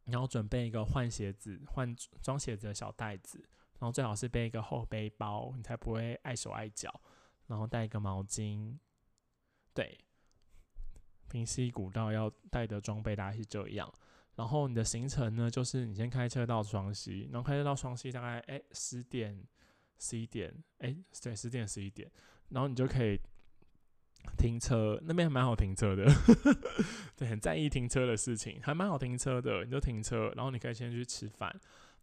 [0.04, 3.40] 你要准备一个换鞋子、换装鞋子的小袋子，
[3.80, 7.00] 然后最好是背一个后背包，你才不会碍手碍脚，
[7.48, 8.78] 然后带一个毛巾。
[9.74, 9.98] 对，
[11.28, 13.92] 平溪古道要带的装备大概是这样，
[14.36, 19.44] 然后你的行程呢，就是你先开车到双溪，然后开车到双溪大概哎十点。
[20.00, 22.08] 十一点，哎，对，十点十一点，
[22.50, 23.18] 然后你就可以
[24.36, 26.06] 停车，那边还蛮好停车的，
[27.18, 31.52] 对，很在意停车的事情，还蛮好停车的，你就停车，然后你可以先去吃饭，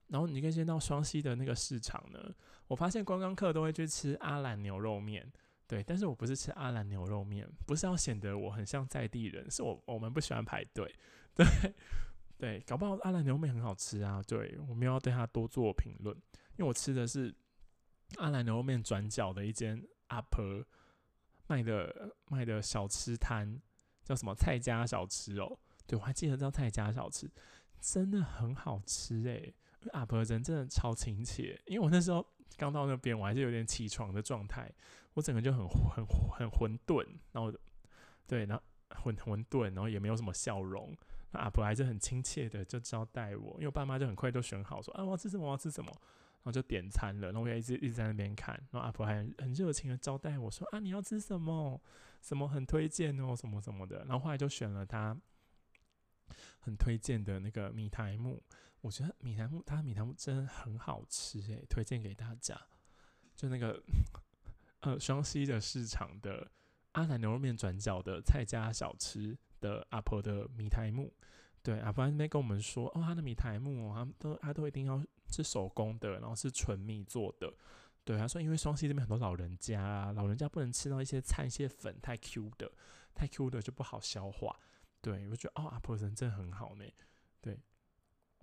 [0.08, 2.36] 然后你可以先到双溪的那个市场呢。
[2.68, 5.32] 我发现观光客都会去吃阿兰牛肉面，
[5.68, 10.94] 对，但是我不是吃阿兰牛肉面，不是要显得我很像在地人，是我我们不喜欢排队，
[11.34, 11.46] 对
[12.38, 16.16] 对，搞不好阿兰牛肉面很好吃啊，对，我们要对他多做评论，
[16.58, 17.34] 因为我吃的是。
[18.18, 20.64] 阿兰牛肉面转角的一间阿婆
[21.48, 23.60] 卖的卖的小吃摊
[24.04, 25.58] 叫什么蔡家小吃哦？
[25.88, 27.28] 对，我还记得叫蔡家小吃，
[27.82, 29.56] 真的很好吃诶。
[29.92, 32.26] 阿婆人真的超亲切，因为我那时候
[32.58, 34.72] 刚到那边，我还是有点起床的状态，
[35.14, 37.52] 我整个就很很很混沌，然后
[38.28, 38.64] 对，然后
[39.02, 40.96] 混混沌，然后也没有什么笑容。
[41.32, 45.92] 那阿婆还是很亲切的就招待我，因为我爸妈就很快就选好说啊，我要吃什么，我要吃什么。
[46.44, 51.82] 然后就点餐了，然后我也一直一直在那边看，然后阿婆还很热情的招待我说啊，你要吃什么？
[52.22, 54.06] 什么很推荐哦，什么什么的。
[54.06, 55.16] 然后后来就选了他
[56.60, 58.42] 很推荐的那个米苔木，
[58.86, 62.60] 我觉得米苔木他米苔木真的很好吃诶，推荐给大家。
[63.36, 63.82] 就那个
[64.82, 66.50] 呃双溪的市场的
[66.92, 71.12] 阿兰牛肉面转角的蔡家小吃的阿婆的米苔木，
[71.64, 75.04] 对阿婆那边跟我们说哦，他的米苔木哦，他都他都一定要。
[75.28, 77.52] 是手工的，然后是纯米做的。
[78.06, 82.72] 对，他说因为双溪这边很多老人家啊，老人家不能吃到一些菜、一些粉太 Q 的，
[83.16, 84.56] 太 Q 的就不好消化。
[85.02, 86.86] 对，我觉得哦，阿婆人真的很好呢。
[87.42, 87.60] 对，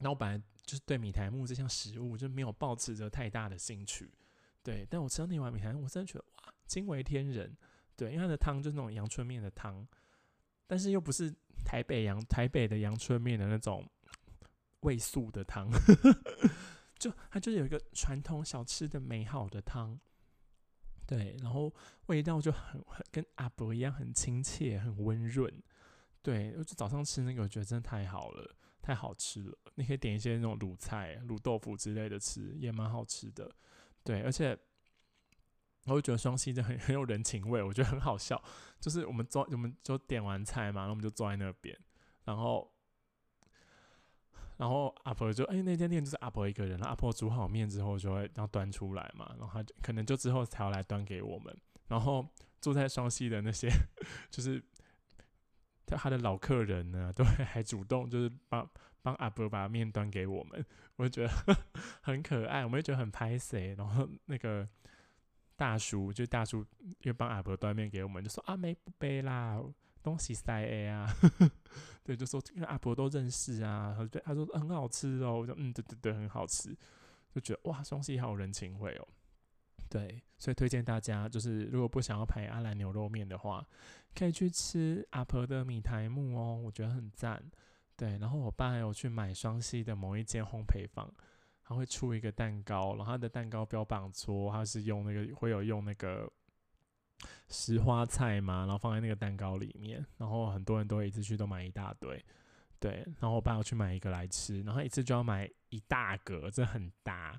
[0.02, 4.12] 那我本来就是对米苔木这项食物就没有抱持着太大的兴趣。
[4.62, 7.56] 对，但我吃到那碗米苔，我真的觉得哇，惊为天人。
[7.96, 9.86] 对，因为它的汤就是那种阳春面的汤，
[10.66, 11.32] 但是又不是
[11.64, 13.88] 台北阳台北的阳春面的那种
[14.80, 15.70] 味素的汤。
[16.98, 19.98] 就它就是有一个传统小吃的美好的汤，
[21.04, 21.72] 对，然后
[22.06, 25.52] 味道就很很跟阿伯一样，很亲切，很温润。
[26.22, 29.56] 对，我就早上吃那个，我觉得真的太好了，太好吃了。
[29.76, 33.50] 你可以点一些那种卤菜、卤豆腐之类的吃，也蛮好吃的。
[34.04, 34.58] 对，而且
[35.86, 38.42] 我就觉得双溪的很 很有人情味，我觉得很好笑。
[38.80, 41.78] 就是我们坐，我们就点完菜嘛，然后我们就坐在那边，
[42.24, 42.70] 然后。
[44.58, 46.78] 然后阿婆就哎，那间店就是阿婆一个人。
[46.82, 49.34] 阿婆煮好面之后，就会要端出来嘛。
[49.36, 51.56] 然后他可能就之后才要来端给我们。
[51.88, 52.24] 然后
[52.60, 53.68] 住在双溪的那些，
[54.30, 54.62] 就是
[55.96, 58.68] 他的老客人呢，都会还主动就是帮
[59.02, 60.64] 帮阿伯把面端给我们，
[60.96, 61.56] 我就觉得
[62.02, 64.68] 很可爱，我们就觉得很拍谁然后那个
[65.56, 66.64] 大叔就大叔
[67.00, 69.62] 又帮阿伯端面给我们，就说啊没不背啦，
[70.02, 71.08] 东西塞 A 啊，
[72.02, 76.76] 对，就说因为阿伯都认识啊，对，他说很好吃哦，我说嗯对对对很好吃，
[77.34, 79.08] 就觉得哇双溪好有人情味哦。
[79.92, 83.62] 对，所以推荐大家，就是如果不想要排阿兰牛肉面的话，
[84.14, 87.44] 可以去吃阿婆的米苔木哦，我觉得很赞。
[87.94, 91.12] 对，然后我爸还有去买双溪的某一间烘焙坊，
[91.62, 96.26] 他会出一个蛋糕，然后他的蛋糕标榜说他是用那个会有用那个
[97.48, 102.24] 石花菜嘛，然后放在那个蛋糕里面，然后很多人都会一次去都买一大堆。
[102.80, 107.38] 对，然后我爸要去买一个来吃，然后一次就要买一大个，这很大。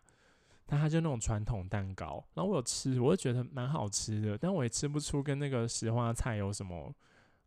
[0.65, 6.95] 但它就那种传统蛋糕，然后我有吃，我就觉得蛮好吃的，但我也吃不出跟那个石花菜有什么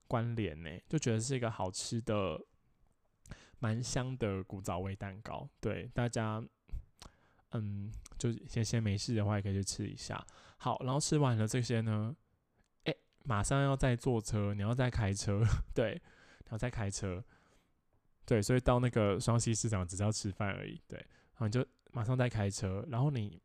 [0.06, 2.38] 关联呢，就觉得是一个好吃的、
[3.58, 5.48] 蛮香的古早味蛋糕。
[5.60, 6.44] 对大家，
[7.52, 10.22] 嗯，就闲闲没事的话，也可以去吃一下。
[10.58, 12.14] 好，然后吃完了这些呢，
[12.84, 12.94] 哎，
[13.24, 15.42] 马上要再坐车，你要再开车，
[15.74, 15.92] 对，
[16.44, 17.24] 然后再开车，
[18.26, 21.66] 对，所以到那个双溪市场只是要吃饭而已，对，然后就。
[21.96, 23.40] 马上再开车，然后你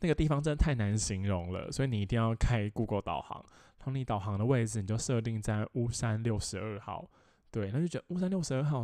[0.00, 3.44] 那个地方真的太难形容了，所以你一定要开 Google 导航。
[3.76, 7.06] 然后你导航的位置你就设定在巫山六十二号，
[7.50, 8.82] 对，那就觉得巫山六十二号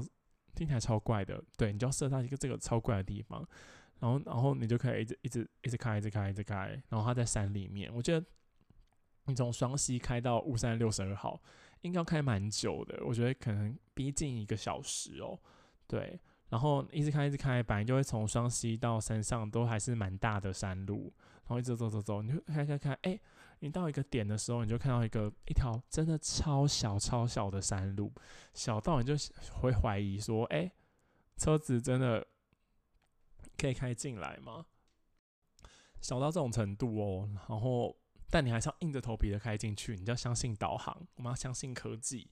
[0.55, 3.49] 听起来超怪的，对，你就要设到一个这个超怪的地方，
[4.01, 7.91] 然后然后你就可以一直一直一直开，一直开，一直开，然后它在山里面。
[7.95, 8.27] 我觉得
[9.25, 11.43] 你从双溪开到巫山六十二号
[11.81, 15.41] 应该要开蛮久的，我觉得可能逼近一个小时哦，
[15.87, 16.21] 对。
[16.53, 21.11] 然后一直开一直开，本来就会从双溪到山上都还是蛮大的山路，
[21.45, 23.19] 然后一直走走走，你就开开开，哎，
[23.61, 28.13] 你到一个点的时候，你就看到一个一条真的超小超小的山路，
[28.53, 29.15] 小到你就
[29.63, 30.71] 会怀疑说，哎，
[31.39, 32.27] 车子真的
[33.57, 34.67] 可以开进来吗？
[36.03, 37.97] 小到这种程度哦，然后
[38.29, 42.29] 但你还是要硬着头皮的开进去，你就要相信导航，我们要相信科技。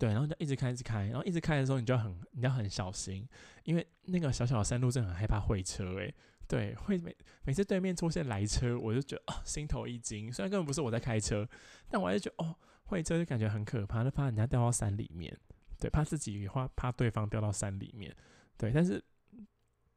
[0.00, 3.28] 对，然后就一直开，一直开，然后一直开的时候，你就要很，你要很小心，
[3.64, 6.14] 因为那个小小的山路真的很害怕会车，诶，
[6.48, 10.32] 对，会每每次对面出现来车，我就觉得啊，心头一惊。
[10.32, 11.46] 虽然根本不是我在开车，
[11.90, 15.36] 但我还是觉得哦，会车就感觉很可怕，就怕人家掉到山里面，
[15.78, 18.10] 对，怕自己怕怕对方掉到山里面，
[18.56, 18.72] 对。
[18.72, 19.04] 但是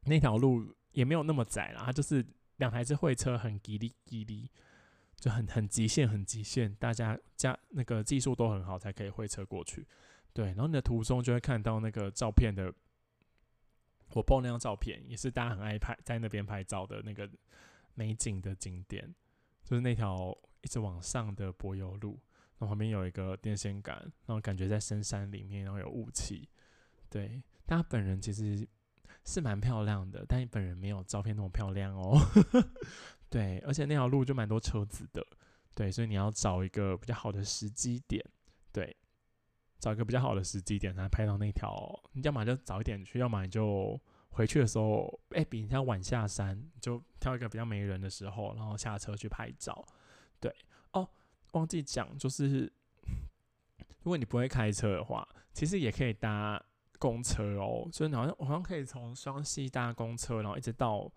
[0.04, 2.22] 那条路也没有那么窄啦，它就是
[2.58, 4.50] 两台车会车很叽哩叽哩。
[5.24, 9.86] 就很很极限，很极限，大家加那个技术都很好，才可以会车过去。
[10.34, 12.70] 对，然后你的途中就会看到那个照片的，
[14.10, 17.26] 我播那张照片，也是大家很爱拍，在那边拍照的那个
[17.94, 19.14] 美景的景点，
[19.64, 22.20] 就是那条一直往上的柏油路，
[22.58, 23.96] 然后旁边有一个电线杆，
[24.26, 26.46] 然后感觉在深山里面，然后有雾气。
[27.08, 28.68] 对，但他本人其实
[29.24, 32.20] 是蛮漂亮的，但你本人没有照片那么漂亮哦。
[33.34, 35.20] 对，而且那条路就蛮多车子的，
[35.74, 38.24] 对，所以你要找一个比较好的时机点，
[38.70, 38.96] 对，
[39.80, 42.00] 找一个比较好的时机点才拍到那条。
[42.12, 49.84] 你要么就早一点去，要么你就回去的时候，哎，比人家晚下山，就挑一个比较没人的时候，然后下车去拍照。
[50.38, 50.54] 对，
[50.92, 51.10] 哦，
[51.54, 52.72] 忘记讲，就是
[54.04, 56.64] 如果你不会开车的话，其实也可以搭
[57.00, 61.10] 公车哦，所以你好像好像可以从双溪搭公车，然后一直到。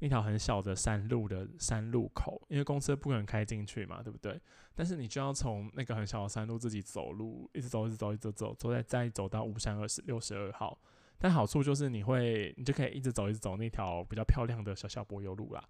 [0.00, 4.40] 一条很小的山路的山路口，因为公车不可能开进去嘛，对不对？
[4.74, 10.78] 但是你就要从那个很小的山路自己走路，一直走，一直走，一直走，走再再走到五山二十六十二号。
[11.18, 15.64] 但好处就是你会，你就可以一直走，一直走那条比较漂亮的小小柏油路啦。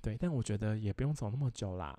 [0.00, 1.94] 对，但我觉得也不用走那么久啦。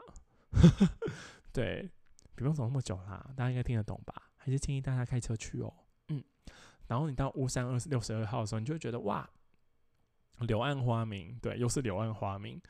[1.54, 1.88] 对，
[2.34, 4.14] 不用走那么久啦，大家应该听得懂吧？
[4.38, 5.72] 还是建议大家开车去哦。
[6.08, 6.24] 嗯，
[6.88, 9.30] 然后你到乌山二十六十二号的时候，你就会觉得哇。
[10.40, 12.62] 柳暗花明，对，又是柳暗花明，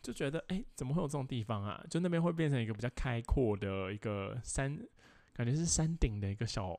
[0.00, 1.84] 就觉得哎，怎么会有这种地方啊？
[1.90, 4.78] 就那边会变成一个比较开阔的一个山，
[5.32, 6.78] 感觉是山顶的一个小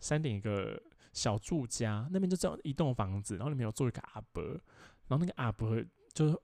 [0.00, 0.82] 山顶一个
[1.14, 4.42] 小住家，那边就只有一栋房子，然后里面有做一个阿伯，
[5.08, 5.82] 然后那个阿伯
[6.12, 6.38] 就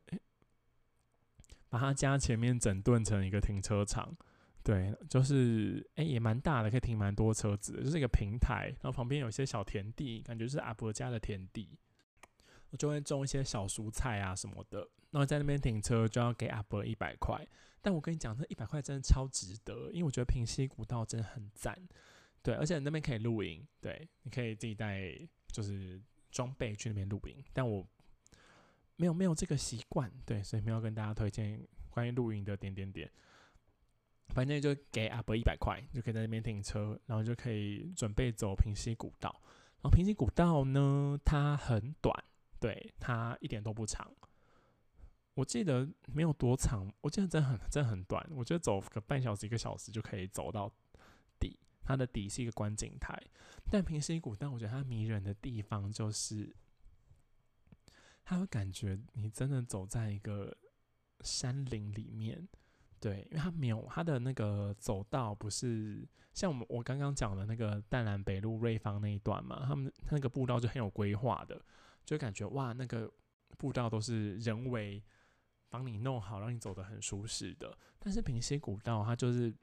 [1.68, 4.16] 把他家前面整顿成一个停车场，
[4.62, 11.78] 对，就是哎也蛮大的，可以停蛮多车子，就是一个平台，然后旁边有一些小田地，感觉是阿伯家的田地。
[12.71, 14.79] 我就会种一些小蔬菜啊什么的，
[15.11, 17.47] 然后在那边停车就要给阿伯一百块。
[17.83, 21.77] 但我跟你讲，这一百块真的超值得，因为我觉得平溪古道真的很赞。
[22.43, 25.14] 对，而且那边可以露营，对，你可以自己带
[25.49, 26.01] 就是
[26.31, 27.45] 装备去那边露营。
[27.53, 27.87] 但我
[28.97, 33.11] 没有没有这个习惯，对，所以没有跟大家推荐关于露营的点点点。
[34.29, 39.35] 反正就给阿伯一百块，就可以在那边停车，然后就可以准备走平溪古道。
[39.83, 42.14] 然后平溪古道呢，它很短，
[42.61, 44.09] 对，它一点都不长。
[45.35, 48.25] 我记得没有多长，我记得真的很真的很短。
[48.33, 50.71] 我觉得走个半小时一个小时就可以走到
[51.39, 51.59] 底。
[51.83, 53.21] 它的底是一个观景台，
[53.69, 56.55] 但平溪古道我觉得它迷人的地方就是，
[58.23, 60.57] 它会感觉你真的走在一个
[61.23, 62.47] 山林里面。
[63.01, 71.61] 对，因为它没有它的那个走道，不是像我们我刚刚讲的那个淡蓝北路瑞芳那一段嘛，他们那个步道就很有规划的，
[72.05, 73.12] 就感觉哇，那个
[73.59, 75.03] 步道都是人为
[75.68, 77.76] 帮你弄好，让你走得很舒适的。
[77.98, 79.55] 但是平溪古道它就是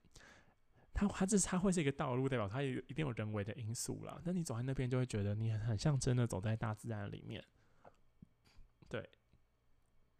[0.94, 4.22] 它它这它会是一个道路，代表它有一定有人为的因素啦。
[4.24, 7.44] 那你走在那边就会觉得你很很像真的走在大自然里面，
[8.88, 9.10] 对。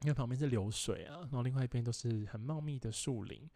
[0.02, 3.50] 因为旁边是流水啊，然后另外一边都是很茂密的树林，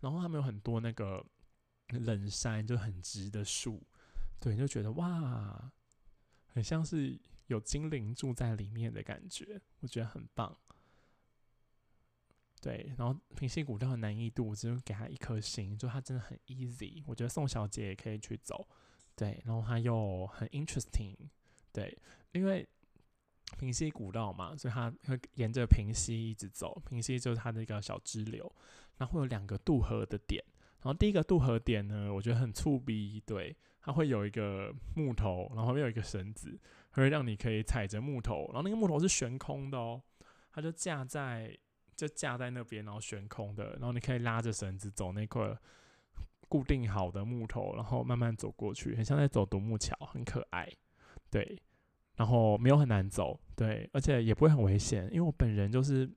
[0.00, 1.22] 然后他们有很多那个
[1.88, 3.86] 冷杉，就很直的树，
[4.40, 5.70] 对，就觉得哇，
[6.46, 7.20] 很像是
[7.52, 10.56] 有精灵住在里面的感觉，我觉得很棒。
[12.60, 18.66] 对，然后平溪古道的难易度，我只给他一颗星，就它真的很 easy，我觉得宋小姐也可以去走，
[19.14, 21.16] 对，然后它又很 interesting，
[21.72, 21.96] 对，
[22.32, 22.68] 因为。
[23.58, 26.80] 平溪古道嘛，所以它会沿着平溪一直走。
[26.88, 28.50] 平溪就是它的一个小支流，
[28.96, 30.42] 然后会有两个渡河的点。
[30.80, 36.58] 然后第一个渡河点呢，我觉得很触鼻，对，它会有一个木头，然后后面有一个绳子，
[36.92, 40.02] 会让你可以踩着木头，然后那个木头是悬空的哦，
[40.52, 41.56] 它就架在
[41.96, 45.56] 就架在那边，然后悬空的，然后你可以拉着绳子走那块
[46.48, 50.68] 固定好的木头，然后慢慢走过去，很像在走独木桥，很可爱，
[51.30, 51.60] 对。
[52.14, 56.08] 然后没有很难走，对，而且也不会很危险，因为我本人就是，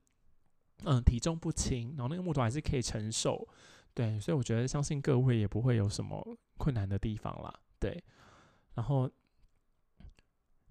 [0.84, 3.48] 嗯，体重不轻，然后那个木头还是可以承受，
[3.94, 8.04] 对，所以我觉得相信各位也不会有什么困难的地方啦，对。
[8.74, 9.10] 然后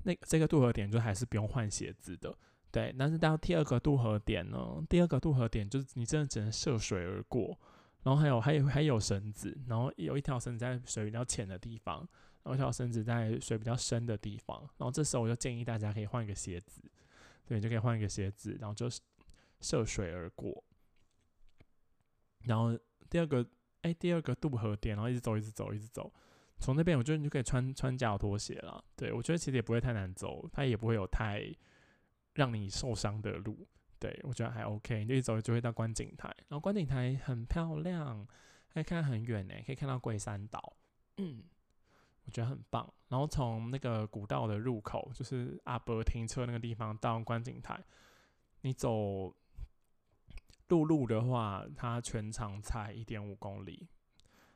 [0.06, 2.34] 那这个渡河点就还是不用换鞋子的，
[2.72, 2.96] 对。
[2.98, 7.60] 但是到第二个渡河点呢，第二个渡河点就是你真的只能涉水而过，
[8.04, 12.08] 然后还有还有还有绳子，然后有一条绳子在水比较浅的地方。
[12.46, 16.80] 然后一条绳子在水比较深的地方，然后这时候我就建议大家可以换一个鞋子，
[17.44, 18.88] 对，就可以换一个鞋子，然后就
[19.62, 20.64] 涉水而过。
[22.44, 22.78] 然后
[23.10, 23.44] 第二个，
[23.82, 26.14] 哎，第二个渡河点，然后一直走，一直走，一直走，
[26.60, 28.84] 从那边我觉得你就可以穿穿脚拖鞋了。
[28.96, 31.44] 对我觉得其实也不会太难走，它也不会有太
[32.34, 33.68] 让你受伤的路。
[34.00, 38.28] 对我觉得还 OK，你就一走就会到观景台，然后观景台很漂亮，
[38.74, 40.74] 可以看很远呢，可以看到龟山岛。
[41.18, 41.44] 嗯。
[42.28, 42.92] 我觉得很棒。
[43.08, 47.80] 然后从那个古道的入口，就是阿伯停车那个地方到观景台，
[48.62, 49.32] 你走
[50.70, 53.88] 陆路的话，它全长才一点五公里，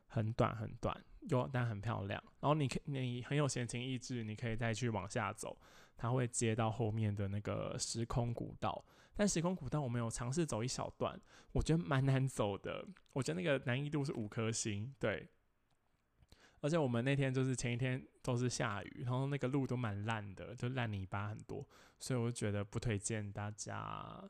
[0.08, 1.00] 很短很短，
[1.38, 2.22] 有但很漂亮。
[2.40, 5.58] 然后你可你很有闲情逸致，你可以再去往下走，
[5.96, 8.84] 它会接到后面的那个时空古道。
[9.16, 11.20] 但时空古道我们有尝试走一小段，
[11.52, 12.88] 我觉得蛮难走的。
[13.12, 15.28] 我觉得那个难易度是五颗星，对。
[16.62, 21.66] 而且我们那天就是前一天都是下雨，然后那个路都蛮烂的，就烂泥巴很多，
[22.00, 24.22] 所以我觉得不推荐大家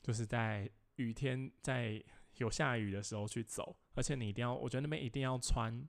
[0.00, 2.02] 就是在雨天在
[2.36, 3.76] 有下雨的时候去走。
[3.94, 5.84] 而且你一定要，我觉得那边一定要穿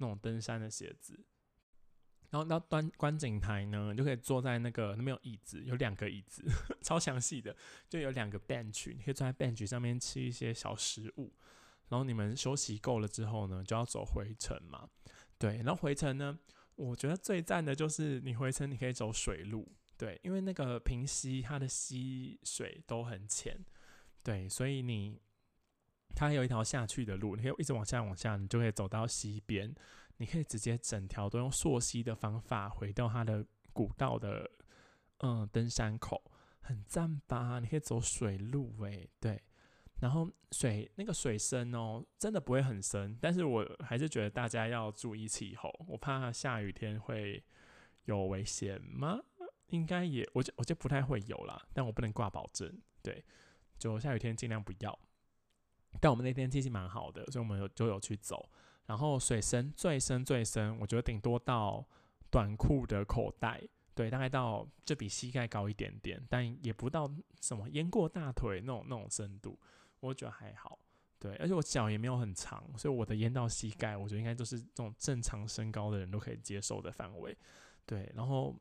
[0.00, 1.18] 那种登山的鞋子。
[2.30, 6.44] 然后到端观景台呢，你就可以坐在那个那边有椅子，有两个椅子，
[6.80, 7.56] 超详细的，
[7.88, 11.32] 就有两个 bench，你可以坐在 bench 上面吃一些小食物。
[11.88, 14.88] 然后你们休息够了之后呢，就要走回程嘛。
[15.38, 16.38] 对，然后回程呢，
[16.76, 23.58] 我觉得最赞的就是你回程你可以走水路，对，因为那个平溪它的溪水都很浅，
[24.22, 25.20] 对，所以你
[26.14, 29.74] 它还有一条下去的路，你可以一直往下往下，你就可以走到溪边，
[30.18, 34.50] 你可以直接整条都用溯溪的方法回到它的古道的
[35.18, 36.22] 嗯登山口，
[36.60, 37.58] 很赞吧？
[37.60, 39.42] 你可以走水路，诶，对。
[40.00, 47.44] 然后水那个水深哦，真的不会很深，但是我还是觉得大家要注意气候，我怕下雨天会
[48.04, 49.20] 有危险吗？
[49.68, 52.80] 应该也，我就我就不太会有啦，但我不能挂保证。
[53.02, 53.22] 对，
[53.78, 54.98] 就下雨天尽量不要。
[55.98, 58.48] 但我们那天天气蛮好的，所以我们有就有去走。
[58.86, 61.84] 然后水深最深最深，我觉得顶多到
[62.30, 63.62] 短裤的口袋，
[63.94, 67.08] 对，大概到就比膝盖高一点点，但也不到
[67.40, 69.58] 什么淹过大腿那种那种深度。
[70.00, 70.78] 我觉得还好，
[71.18, 77.36] 对，而且我脚也没有很长，所以我的淹到膝盖，我觉得应该都是这种正常身高的人都可以接受的范围，
[77.86, 78.10] 对。
[78.16, 78.56] 然后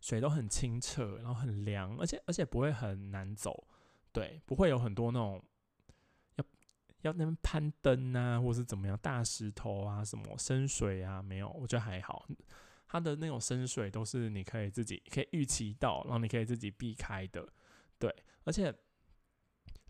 [0.00, 3.66] 水都很清澈，然后很凉，而且而且不会很难走，
[4.12, 5.42] 对，不会有很多那种
[7.02, 12.26] 要那边攀登啊，或是怎么样，大石头啊，什么深水啊，没有，我觉得还好。
[12.86, 17.46] 它的那种深水都是你可以自己可以预期到，然后你可以自己避开的，
[17.98, 18.14] 对。
[18.44, 18.70] 而且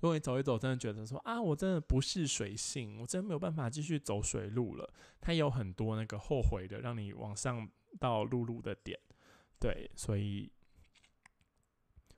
[0.00, 4.92] 如果你走一走，真的觉得说啊，我真的不是水性，我真的没有办法继续走水路了。
[5.20, 7.68] 它有很多那个后悔的，让你往上
[8.00, 8.98] 到陆路的点，
[9.60, 10.50] 对，所以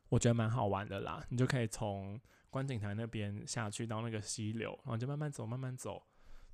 [0.08, 1.24] 我觉得蛮好玩的啦。
[1.28, 2.18] 你就可以从
[2.50, 6.02] 观景台那边下去到那个溪流，然后就慢慢走，慢慢走。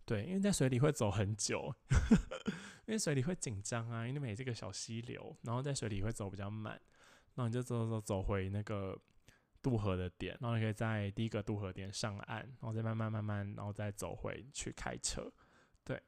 [0.04, 1.74] 对，因为在水里会走很久，
[2.86, 6.80] 因为水里会紧张啊，因为每这个小溪流，然后在水里会走比较慢，
[7.34, 8.96] 然后你就走走走回那个
[9.60, 15.32] 渡河的点，然后你可以在第一个渡河点上岸，然后再慢慢慢慢，然后再走回去开车。
[15.82, 16.00] 对，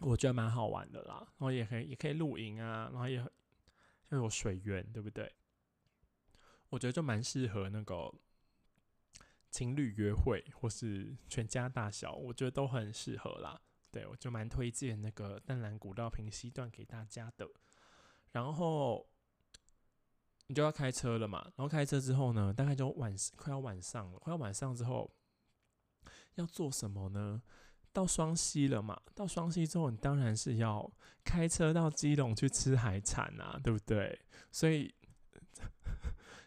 [0.00, 3.16] 我觉得蛮好玩的啦，然后也可以也可以露营啊，然后也
[4.10, 5.32] 又有水源，对不对？
[6.68, 8.14] 我觉得就蛮适合那个。
[9.52, 13.60] 情侣约会或是全家大小，我觉得都很适合啦。
[13.90, 17.46] 对我就蛮推荐那个淡蓝古道平溪段给大家的。
[18.30, 19.06] 然后
[20.46, 25.14] 你就要开车了嘛，然后开车之后呢，大概就晚快要晚上了，快要晚上之后
[26.36, 27.42] 要做什么呢？
[27.92, 30.90] 到双溪了嘛，到双溪之后，你当然是要
[31.22, 34.18] 开车到基隆去吃海产啊，对不对？
[34.50, 34.94] 所以。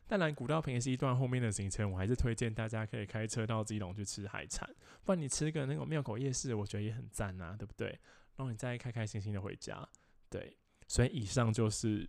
[0.07, 4.69] 淡蓝古道平溪段后面的行程，我还是推荐大家可以开车到基隆去吃海产，
[5.03, 7.87] 不然你吃个那种庙口夜市，我觉得也很赞啊，对不对？
[8.35, 9.87] 然后你再开开心心的回家，
[10.29, 10.57] 对。
[10.87, 12.07] 所以以上就是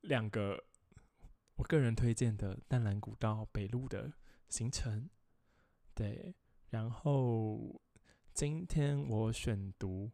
[0.00, 0.64] 两个
[1.54, 4.12] 我个人推荐的淡蓝古道北路的
[4.48, 5.08] 行程，
[5.94, 6.34] 对。
[6.70, 7.80] 然后
[8.34, 10.10] 今天我选读，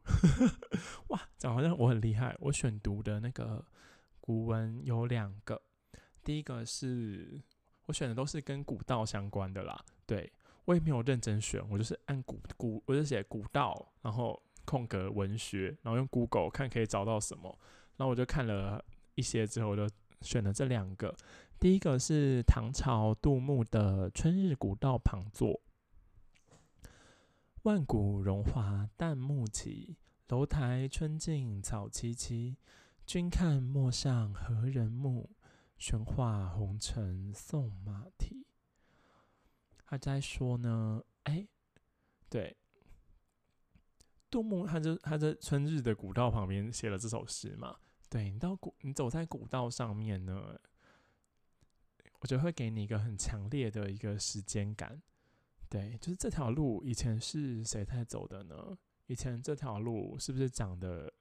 [1.08, 3.66] 哇，讲好像我很厉害，我选读的那个
[4.20, 5.62] 古文有两个。
[6.24, 7.40] 第一个是
[7.86, 10.32] 我选的都是跟古道相关的啦，对
[10.64, 17.56] 我也没有认真选，我就是按古古，我就写古道，然后空格文学，然后用 Google 看可以找到什么，
[17.98, 18.82] 然后我就看了
[19.14, 19.86] 一些之后，我就
[20.22, 21.14] 选了这两个。
[21.60, 25.50] 第一个是唐朝杜牧的《春日古道旁坐》，
[27.62, 29.96] 万古荣华淡幕起，
[30.28, 32.56] 楼台春尽草萋萋，
[33.06, 35.30] 君看陌上何人目？
[35.76, 38.46] 悬画红尘送马蹄，
[39.84, 41.46] 他在说呢，哎，
[42.30, 42.56] 对，
[44.30, 47.76] 杜牧，他就他在春日的古道旁边写了这首诗嘛。
[48.08, 50.58] 对你到古，你走在古道上面呢，
[52.20, 55.02] 我觉得会给你一个很强烈的一个时间感。
[55.68, 58.78] 对，就是这条路以前是谁在走的呢？
[59.06, 61.12] 以前这条路是不是长得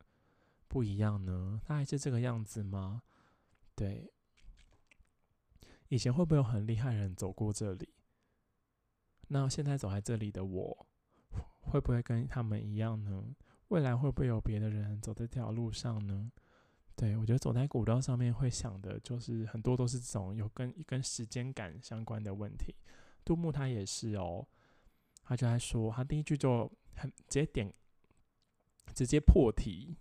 [0.67, 1.59] 不一样呢？
[1.65, 3.01] 它还是这个样子吗？
[3.75, 4.12] 对。
[5.93, 7.87] 以前会不会有很厉害人走过这里？
[9.27, 10.87] 那现在走在这里的我，
[11.61, 13.23] 会不会跟他们一样呢？
[13.67, 16.31] 未来会不会有别的人走在这条路上呢？
[16.95, 22.73] 对我觉得走在古道上面会想的，就是很多都是这种有跟跟时间感相关的问题。
[23.23, 24.47] 杜牧他也是哦，
[25.23, 27.71] 他就在说，他第一句就很直接点，
[28.95, 29.95] 直接破题。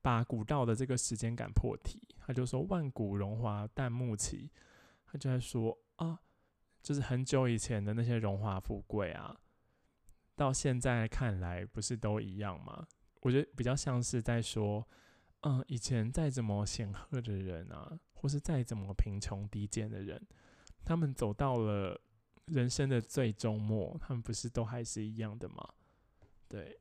[0.00, 4.50] 把古道的这个时间感破题，他就说万古荣华淡幕起，
[5.04, 6.20] 他就在说啊，
[6.82, 9.38] 就是很久以前的那些荣华富贵啊，
[10.34, 12.84] 到现在看来不是都一样吗？
[13.20, 14.84] 我觉得比较像是在说，
[15.42, 20.20] 嗯，以前再怎么显赫的人啊，或是再怎么贫穷低贱的人，
[20.84, 22.00] 他们走到了
[22.46, 25.74] 人生的最终末，他们不是都还是一样的吗？
[26.48, 26.76] 对。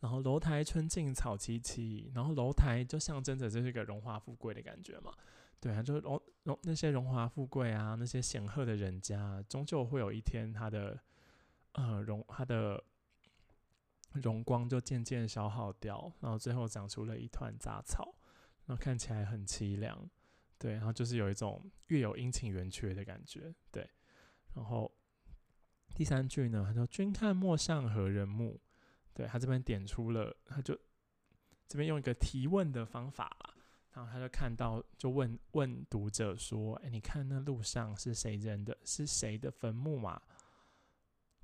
[0.00, 5.12] 然后楼台春尽草萋萋，然后楼台就象征着这是一个荣华富贵的感觉嘛，
[5.60, 10.98] 对啊，就是荣荣那些荣华富贵啊，那些显赫的人家，终究会有一天他的
[11.72, 12.82] 呃荣他的
[14.14, 18.14] 荣光就渐渐消耗掉，然后最后长出了一团杂草，
[18.64, 20.08] 然后看起来很凄凉，
[20.58, 23.86] 对，然后就是有一种月有阴晴圆缺的感觉，对，
[24.54, 24.90] 然后
[25.94, 28.58] 第三句呢，他说君看陌上何人目？
[29.12, 30.78] 对他这边点出了，他就
[31.66, 33.54] 这边用一个提问的方法啦，
[33.92, 38.76] 然后他就看到，就问问读者说：“哎，你看那路上是谁扔的？
[38.84, 40.20] 是谁的坟墓嘛？”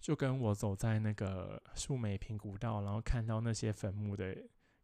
[0.01, 4.37] 就跟我走在那个树梅平古道，然后看到那些坟墓的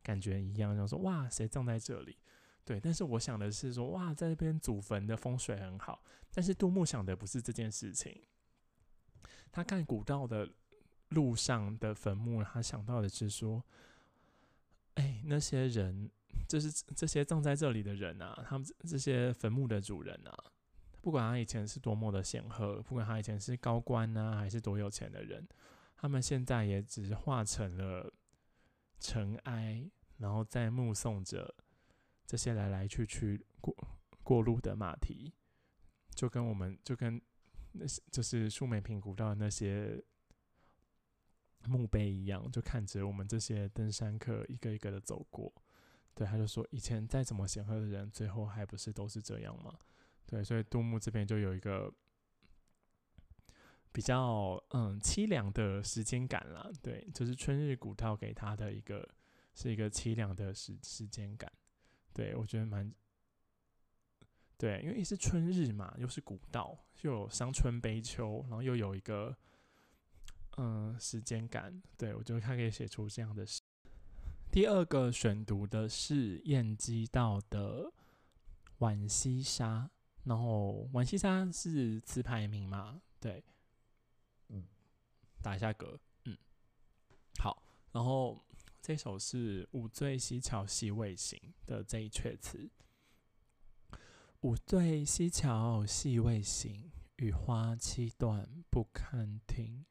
[0.02, 2.18] 感觉一样，就说：“哇，谁葬在这里？”
[2.64, 6.04] 对，但是我想的是说：“哇，在这边祖坟的风水很好。”
[6.34, 8.22] 但是杜牧想的不是这件事情，
[9.50, 10.48] 他看古道的。
[11.14, 13.64] 路上的坟墓，他想到的是说
[14.96, 16.10] ：“哎，那些人，
[16.48, 20.34] 就是这些葬在这里的人啊，他们这些坟墓的主人啊，
[21.00, 25.46] 不管他以前是多么的显赫，不管他以前是高官呢，还是多有钱的人，
[25.96, 28.12] 他们现在也只是化成了
[28.98, 31.54] 尘埃，然后在目送着
[32.26, 33.74] 这些来来去去过
[34.22, 35.32] 过路的马蹄，
[36.14, 37.20] 就跟我们就跟
[37.72, 40.02] 那些就是树梅平古道的那些
[41.68, 45.52] 墓碑一样，就看着我们这些登山客一个一个的走过。
[46.14, 49.78] 对，他就说，以前再怎么显赫的人，最后还不是都是这样吗？
[50.26, 51.92] 对，所以杜牧这边就有一个
[53.92, 56.70] 比较嗯凄凉的时间感啦。
[56.82, 59.08] 对，就是春日古道给他的一个
[59.54, 61.50] 是一个凄凉的时时间感。
[62.12, 62.92] 对我觉得蛮
[64.58, 69.36] 对，因为一是春日嘛，又是古道，又有伤春悲秋，然后又有一个
[70.56, 71.82] 嗯时间感。
[71.96, 73.60] 对我觉得他可以写出这样的诗。
[74.50, 77.84] 第二个选读的是燕姬道的
[78.78, 79.90] 《浣溪沙》。
[80.24, 83.02] 然后，浣溪沙是词牌名嘛？
[83.18, 83.42] 对，
[84.50, 84.64] 嗯，
[85.42, 86.38] 打一下嗝，嗯，
[87.40, 87.60] 好。
[87.90, 88.40] 然后
[88.80, 92.70] 这首是“五醉西桥戏未醒”的这一阙词。
[94.42, 99.84] 五醉西桥戏未醒，雨花七段不堪听。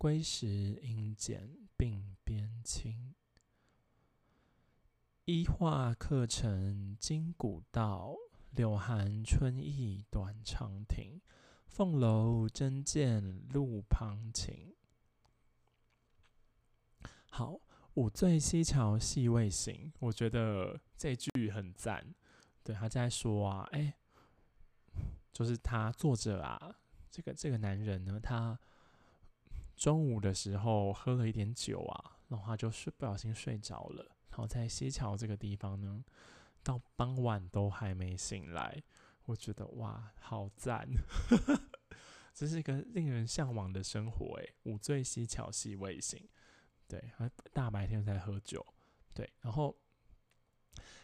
[0.00, 0.48] 归时
[0.80, 3.14] 应见鬓边青。
[5.26, 8.16] 一画客乘今古道。
[8.52, 11.20] 柳寒春意断肠亭，
[11.66, 14.74] 凤楼真见路旁晴。
[17.30, 17.60] 好，
[17.94, 22.14] 五醉西桥夕未醒，我觉得这句很赞。
[22.64, 23.94] 对，他在说啊，哎，
[25.30, 26.74] 就是他作者啊，
[27.10, 28.58] 这个这个男人呢，他
[29.80, 36.04] 中午的时候喝了一点酒啊，然后就睡不小心睡着了，然后在西桥这个地方呢。
[36.62, 38.82] 到傍晚都还没醒来，
[39.24, 40.86] 我觉得哇，好赞！
[42.34, 46.22] 这是一个令人向往的生活诶，五醉西桥夕未醒，
[46.86, 48.62] 对，他大白天在喝酒，
[49.14, 49.74] 对，然后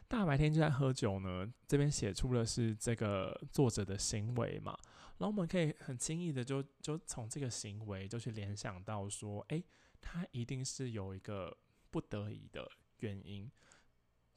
[0.08, 1.52] 大白天就在喝酒呢。
[1.66, 4.78] 这边写出的是这个作者的行为嘛，
[5.18, 9.62] 然后我们可以很轻易的就就从这个行为就去联想到说，哎，
[10.00, 11.56] 他一定是有一个
[11.90, 13.50] 不得已的原因。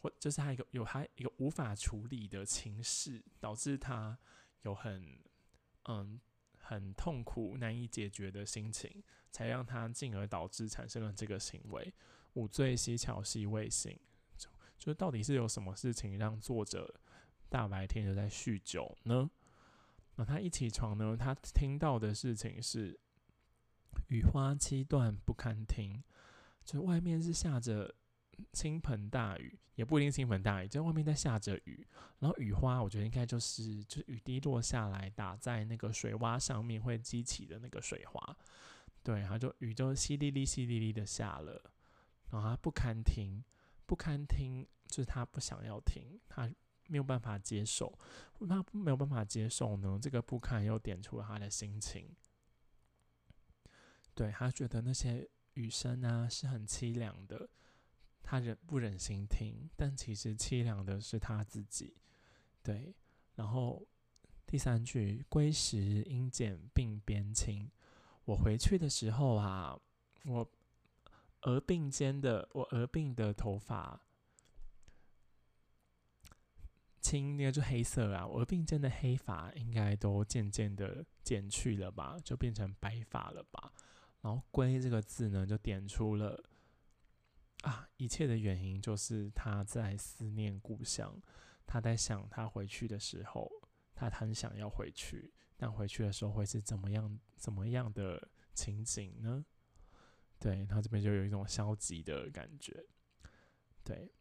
[0.01, 4.17] 或就是他一个有他一个无法处理的情势，导致他
[4.61, 5.19] 有很
[5.89, 6.17] 嗯
[6.57, 11.93] 很痛苦难以解决的心情，才让他进而导致产生了这个行为。
[12.35, 13.99] 五醉西桥夕未醒，
[14.79, 16.91] 就就到底是有什么事情让作者
[17.49, 19.29] 大白天就在酗酒呢？
[20.15, 22.99] 那他一起床呢，他听到的事情是
[24.07, 26.03] 雨花七段不堪听，
[26.65, 27.93] 就外面是下着。
[28.53, 31.85] 倾盆大雨也不一定倾盆大雨，在外面在下着雨，
[32.19, 38.37] 然后雨花，我觉得应该就是就是雨滴落下来打在那个水洼上面会激起的那个水花，
[39.03, 41.61] 对，然后就雨就淅沥沥淅沥沥的下了，
[42.31, 43.43] 然后他不堪听，
[43.89, 46.47] 不堪听，就是他不想要听，他
[46.85, 47.97] 没有办法接受，
[48.47, 52.15] 他没有办法接受呢，这个不堪又点出了他的心情，
[54.13, 57.49] 对他觉得那些雨声啊是很凄凉的。
[58.21, 59.67] 他忍不忍心听？
[59.75, 61.97] 但其实凄凉的是他自己。
[62.61, 62.93] 对，
[63.33, 63.83] 然后
[64.45, 67.71] 第三句“归时应见鬓边青”，
[68.25, 69.75] 我回去的时候啊，
[70.25, 70.47] 我
[71.43, 74.01] 额鬓间的我额鬓的头发
[77.01, 83.73] 青，那个就黑色啊，额鬓间的黑发应该都渐渐的减去了吧，就变成白发了吧。
[84.21, 86.43] 然后“归”这个字呢，就点出了。
[87.63, 91.21] 啊，一切的原因就是他在思念故乡，
[91.65, 93.49] 他在想他回去的时候，
[93.95, 99.45] 他很想要回去，但回去的时候会是怎么样、怎么样的情景呢？
[100.39, 102.85] 对他这边就有一种消极的感觉。
[103.83, 104.11] 对，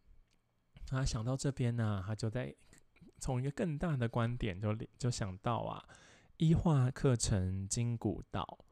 [0.87, 2.55] 他想到这边呢，他就在
[3.21, 5.89] 从一个更大的观点就就想到啊，
[6.37, 8.67] 医化课程金古道，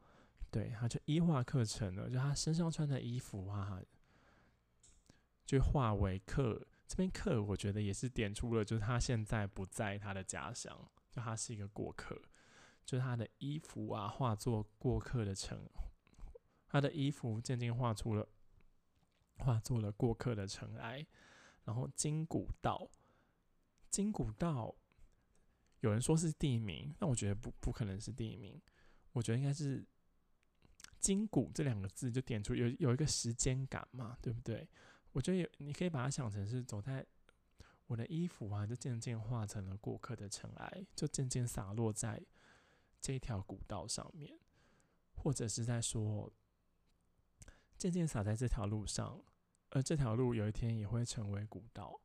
[0.51, 3.81] 对，他就医化课程呢，就他身上穿的衣服啊。
[5.45, 10.77] 就化为客，这边客我觉得也是点出了，就是他现在不在他的家乡，
[11.09, 12.21] 就他是一个过客，
[12.83, 15.57] 就他的衣服啊化作过客的成，
[16.67, 18.27] 他的衣服渐渐化出了，
[19.37, 21.05] 化作了过客的尘埃。
[21.63, 22.89] 然后金古道，
[23.89, 24.73] 金古道，
[25.81, 28.61] 有人说是地名，那我觉得不不可能是地名，
[29.11, 29.85] 我觉得应该是
[30.99, 34.65] 金古这两个字就点出有有一个时间感嘛，对不对？
[35.11, 37.05] 我觉得有你可以把它想成是走在
[37.87, 42.21] 我的衣服啊，就渐渐化成了过客的尘埃，就渐渐洒落在
[43.01, 44.39] 这条古道上面，
[45.15, 46.31] 或者是在说，
[47.77, 49.21] 渐渐洒在这条路上，
[49.69, 51.99] 而这条路有一天也会成为古道。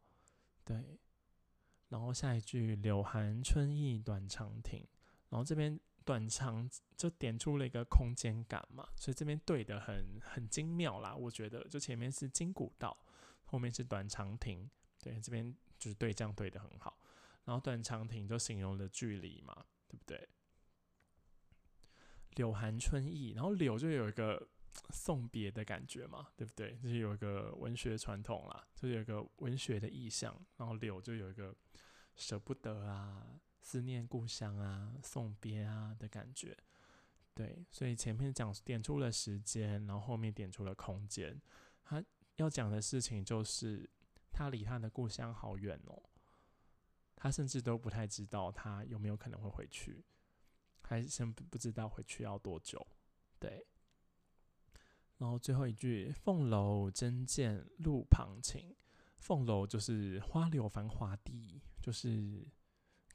[0.64, 0.98] 对，
[1.88, 4.86] 然后下一句“柳寒春意短长亭”，
[5.30, 12.96] 然后这边短长就点出了一个空间感嘛，所以这边对的很很精妙啦，我觉得，就前面是金古道，
[13.44, 14.70] 后面是短长亭，
[15.00, 15.54] 对，这边。
[15.82, 16.96] 就是对，这样对的很好。
[17.44, 20.28] 然后短长亭就形容了距离嘛，对不对？
[22.36, 24.46] 柳寒春意，然后柳就有一个
[24.90, 26.76] 送别的感觉嘛，对不对？
[26.82, 30.34] 就是有一个文学传统啦，就是有一个文学的意象。
[30.56, 31.54] 然后柳就有一个
[32.16, 33.26] 舍不得啊、
[33.60, 36.56] 思念故乡啊、送别啊的感觉。
[37.34, 41.40] 对，所以前面讲点出了时间，然后后面点出了空间。
[41.84, 42.04] 他
[42.36, 43.88] 要讲的事情就是。
[44.34, 46.02] 他离他的故乡好远哦，
[47.14, 50.02] 他甚至都不太知道他有没有可能会回去，
[50.80, 52.84] 还是先不知道回去要多久。
[53.38, 53.62] 对，
[55.18, 58.74] 然后最后一句“凤楼真见路旁晴”，
[59.18, 62.46] 凤楼就是花柳繁华地，就是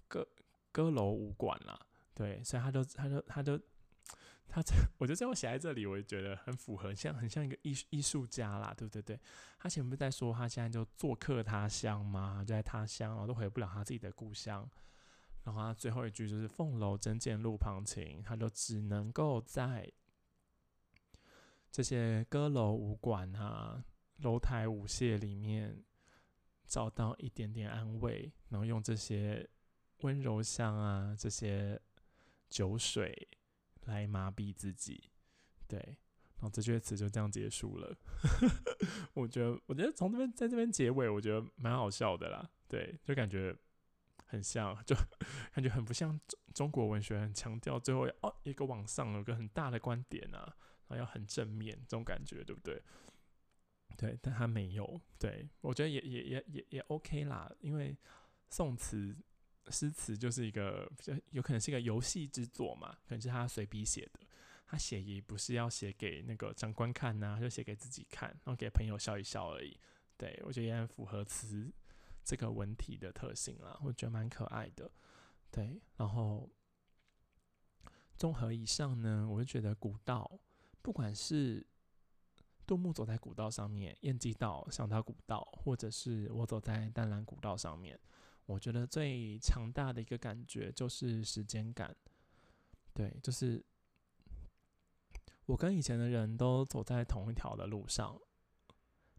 [0.08, 0.28] 歌
[0.72, 1.80] 歌楼舞馆啦。
[2.14, 3.60] 对，所以他就他就他就。
[4.50, 9.02] 他这，我觉得这我写在这里，我就觉得很符合，像很像一个艺艺术家啦，对不对？
[9.02, 9.20] 对，
[9.60, 12.46] 他前面不是在说他现在就做客他乡吗？
[12.48, 14.68] 就在他乡，然后都回不了他自己的故乡。
[15.44, 19.92] 然后他最后一句就是“凤楼真见路旁晴”，他就只能够在
[21.72, 23.84] 这些歌楼舞馆啊、
[24.18, 25.84] 楼台舞榭里面
[26.66, 29.50] 找到一点点安慰，然后用这些
[30.00, 31.82] 温柔乡啊、这些
[32.50, 33.28] 酒水。
[33.88, 35.02] 来麻痹自己，
[35.66, 37.98] 对，然后这句词就这样结束了。
[39.16, 42.50] 我觉得，我觉得从这边在这边结尾，我觉得蛮好笑的啦。
[42.68, 43.56] 对，就感觉
[44.26, 44.94] 很像，就
[45.56, 50.58] 感觉很不像中中国文学，很强调最后哦一个往上有个很大的观点啊，
[50.88, 52.82] 然后要很正面这种感觉，对不对？
[53.98, 55.00] 对，但他没有。
[55.20, 57.98] 对我觉得也也也也也 OK 啦，因为
[58.50, 59.16] 宋词。
[59.70, 60.90] 诗词就是一个
[61.32, 64.26] 有可能是一个游戏之作嘛，可能是他随笔写的。
[64.66, 69.78] 他写也不是要写给那个长官看呐，就写给自己看，然后给朋友笑一笑而已。
[70.16, 71.70] 对我觉得也很符合词
[72.24, 74.90] 这个文体的特性啦，我觉得蛮可爱的。
[75.52, 76.50] 对，然后
[78.16, 80.40] 综合以上呢，我就觉得古道，
[80.82, 81.66] 不管是
[82.66, 88.00] 杜牧走在古道上面，燕寄道想到古道，或者是我走在淡蓝古道上面。
[88.46, 91.94] 我觉得最强大的一个感觉就是时间感，
[92.94, 93.62] 对，就是
[95.46, 98.18] 我跟以前的人都走在同一条的路上，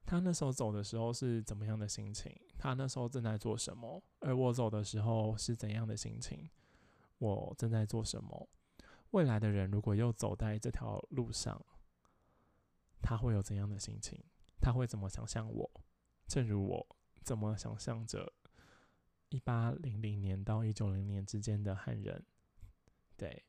[0.06, 2.35] 他那时候走的时候是怎么样的心情？
[2.56, 4.02] 他那时候正在做什么？
[4.20, 6.48] 而我走的时候是怎样的心情？
[7.18, 8.48] 我正在做什么？
[9.10, 11.64] 未来的人如果又走在这条路上，
[13.01, 14.22] 他会有怎样的心情？
[14.60, 15.70] 他会怎么想象我？
[16.26, 18.32] 正如我怎么想象着？
[19.30, 22.24] 一八零零年到一九零年之间的汉人，
[23.14, 23.44] 对，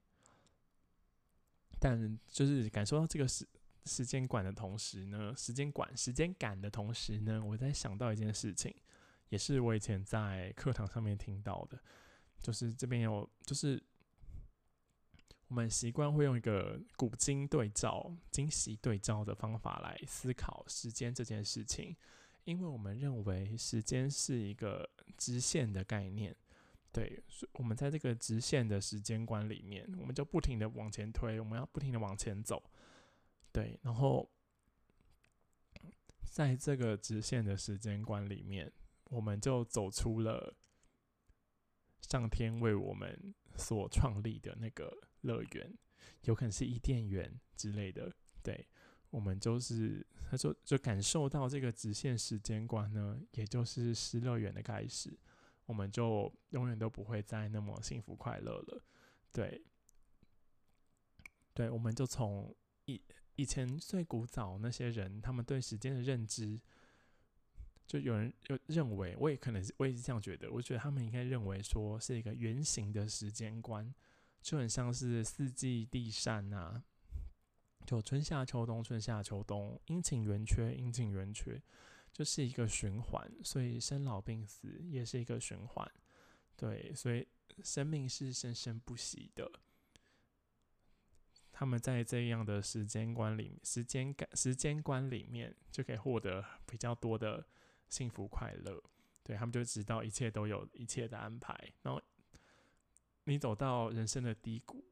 [1.79, 3.47] 但就是感受到这个时
[3.85, 8.75] 时间感的同时呢，时间感时间感的同时呢，我在想到一件事情，
[9.29, 11.79] 也是我以前在课堂上面听到的，
[12.41, 13.81] 就是这边有，就是
[15.49, 21.95] 我们习惯会用一个古今对照、今昔对照的方法来思考时间这件事情。
[22.45, 26.35] 因为我们认为时间是一个直线的概念，
[26.91, 27.21] 对，
[27.53, 32.63] 我们在这个直线的时间观里面，我们就不停的往前推，我们要不停的往前走，
[33.51, 34.27] 对，然后
[36.23, 38.71] 在这个直线的时间观里面，
[39.05, 40.55] 我们就走出了
[42.01, 45.77] 上天为我们所创立的那个乐园，
[46.23, 48.67] 有可能是伊甸园之类的，对。
[49.11, 55.17] 我们就是他说，就感受到这个直线时间观呢，也就是失乐园的开始，
[55.65, 58.83] 我们就永远都不会再那么幸福快乐了。
[59.31, 59.63] 对，
[61.55, 62.55] 对，我们就从
[62.85, 63.01] 以
[63.35, 66.61] 以前最古早那些人，他们对时间的认知，
[67.87, 73.91] 就有人就认为，我也可能是我也是这样觉得，我觉得他们应该认为说是一个圆形的时间观，
[74.41, 76.83] 就很像是四季地善啊。
[77.85, 81.59] 就春夏秋冬，春夏秋冬，阴晴圆缺，阴晴圆缺，
[82.11, 83.31] 就是一个循环。
[83.43, 85.91] 所以生老病死也是一个循环。
[86.55, 87.27] 对，所以
[87.63, 89.49] 生命是生生不息的。
[91.51, 97.45] 他们在这样的时间观里，时间感时间观里面，就可以获得比较多的
[97.89, 98.81] 幸福快乐。
[99.23, 101.53] 对他们就知道一切都有一切的安排。
[101.81, 102.01] 然后
[103.29, 104.83] 你走到人生的低谷，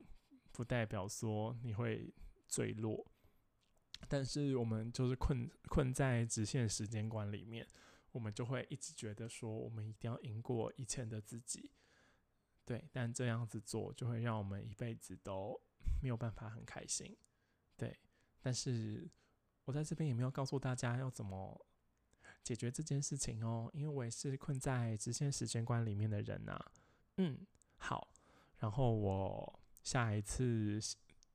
[0.51, 2.13] 不代表说你会
[2.47, 3.03] 坠落，
[4.07, 7.67] 但是我们就是困困在直线时间观里面，
[8.11, 11.71] 我们就会一直觉得说，我们一定要赢过以前的自己。
[12.63, 15.59] 对，但这样子做就会让我们一辈子都
[15.99, 17.17] 没有办法很开心。
[17.75, 17.97] 对，
[18.39, 19.09] 但是
[19.65, 21.65] 我在这边也没有告诉大家要怎么
[22.43, 26.59] 解决这件事情哦，因为我也是困在直线时间观里面的人呐。
[27.17, 27.39] 嗯，
[27.77, 28.07] 好，
[28.59, 30.79] 然后我下一次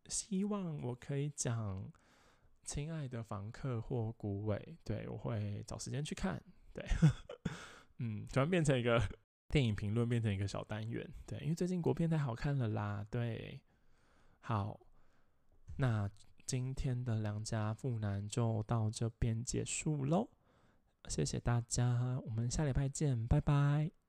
[0.07, 1.85] 希望我可以讲
[2.65, 6.43] 《亲爱的房客》或《古伟》，对我会找时间去看。
[6.73, 6.85] 对，
[7.99, 9.01] 嗯，突然变成一个。
[9.49, 13.61] 电影评论变成一个小单元，对，因为最近国片太好看了啦，对，
[14.40, 14.81] 好，
[15.77, 16.11] 那
[16.47, 20.31] 今天的良家妇男就到这边结束喽，
[21.07, 24.02] 谢谢大家，我们下礼拜见，拜拜。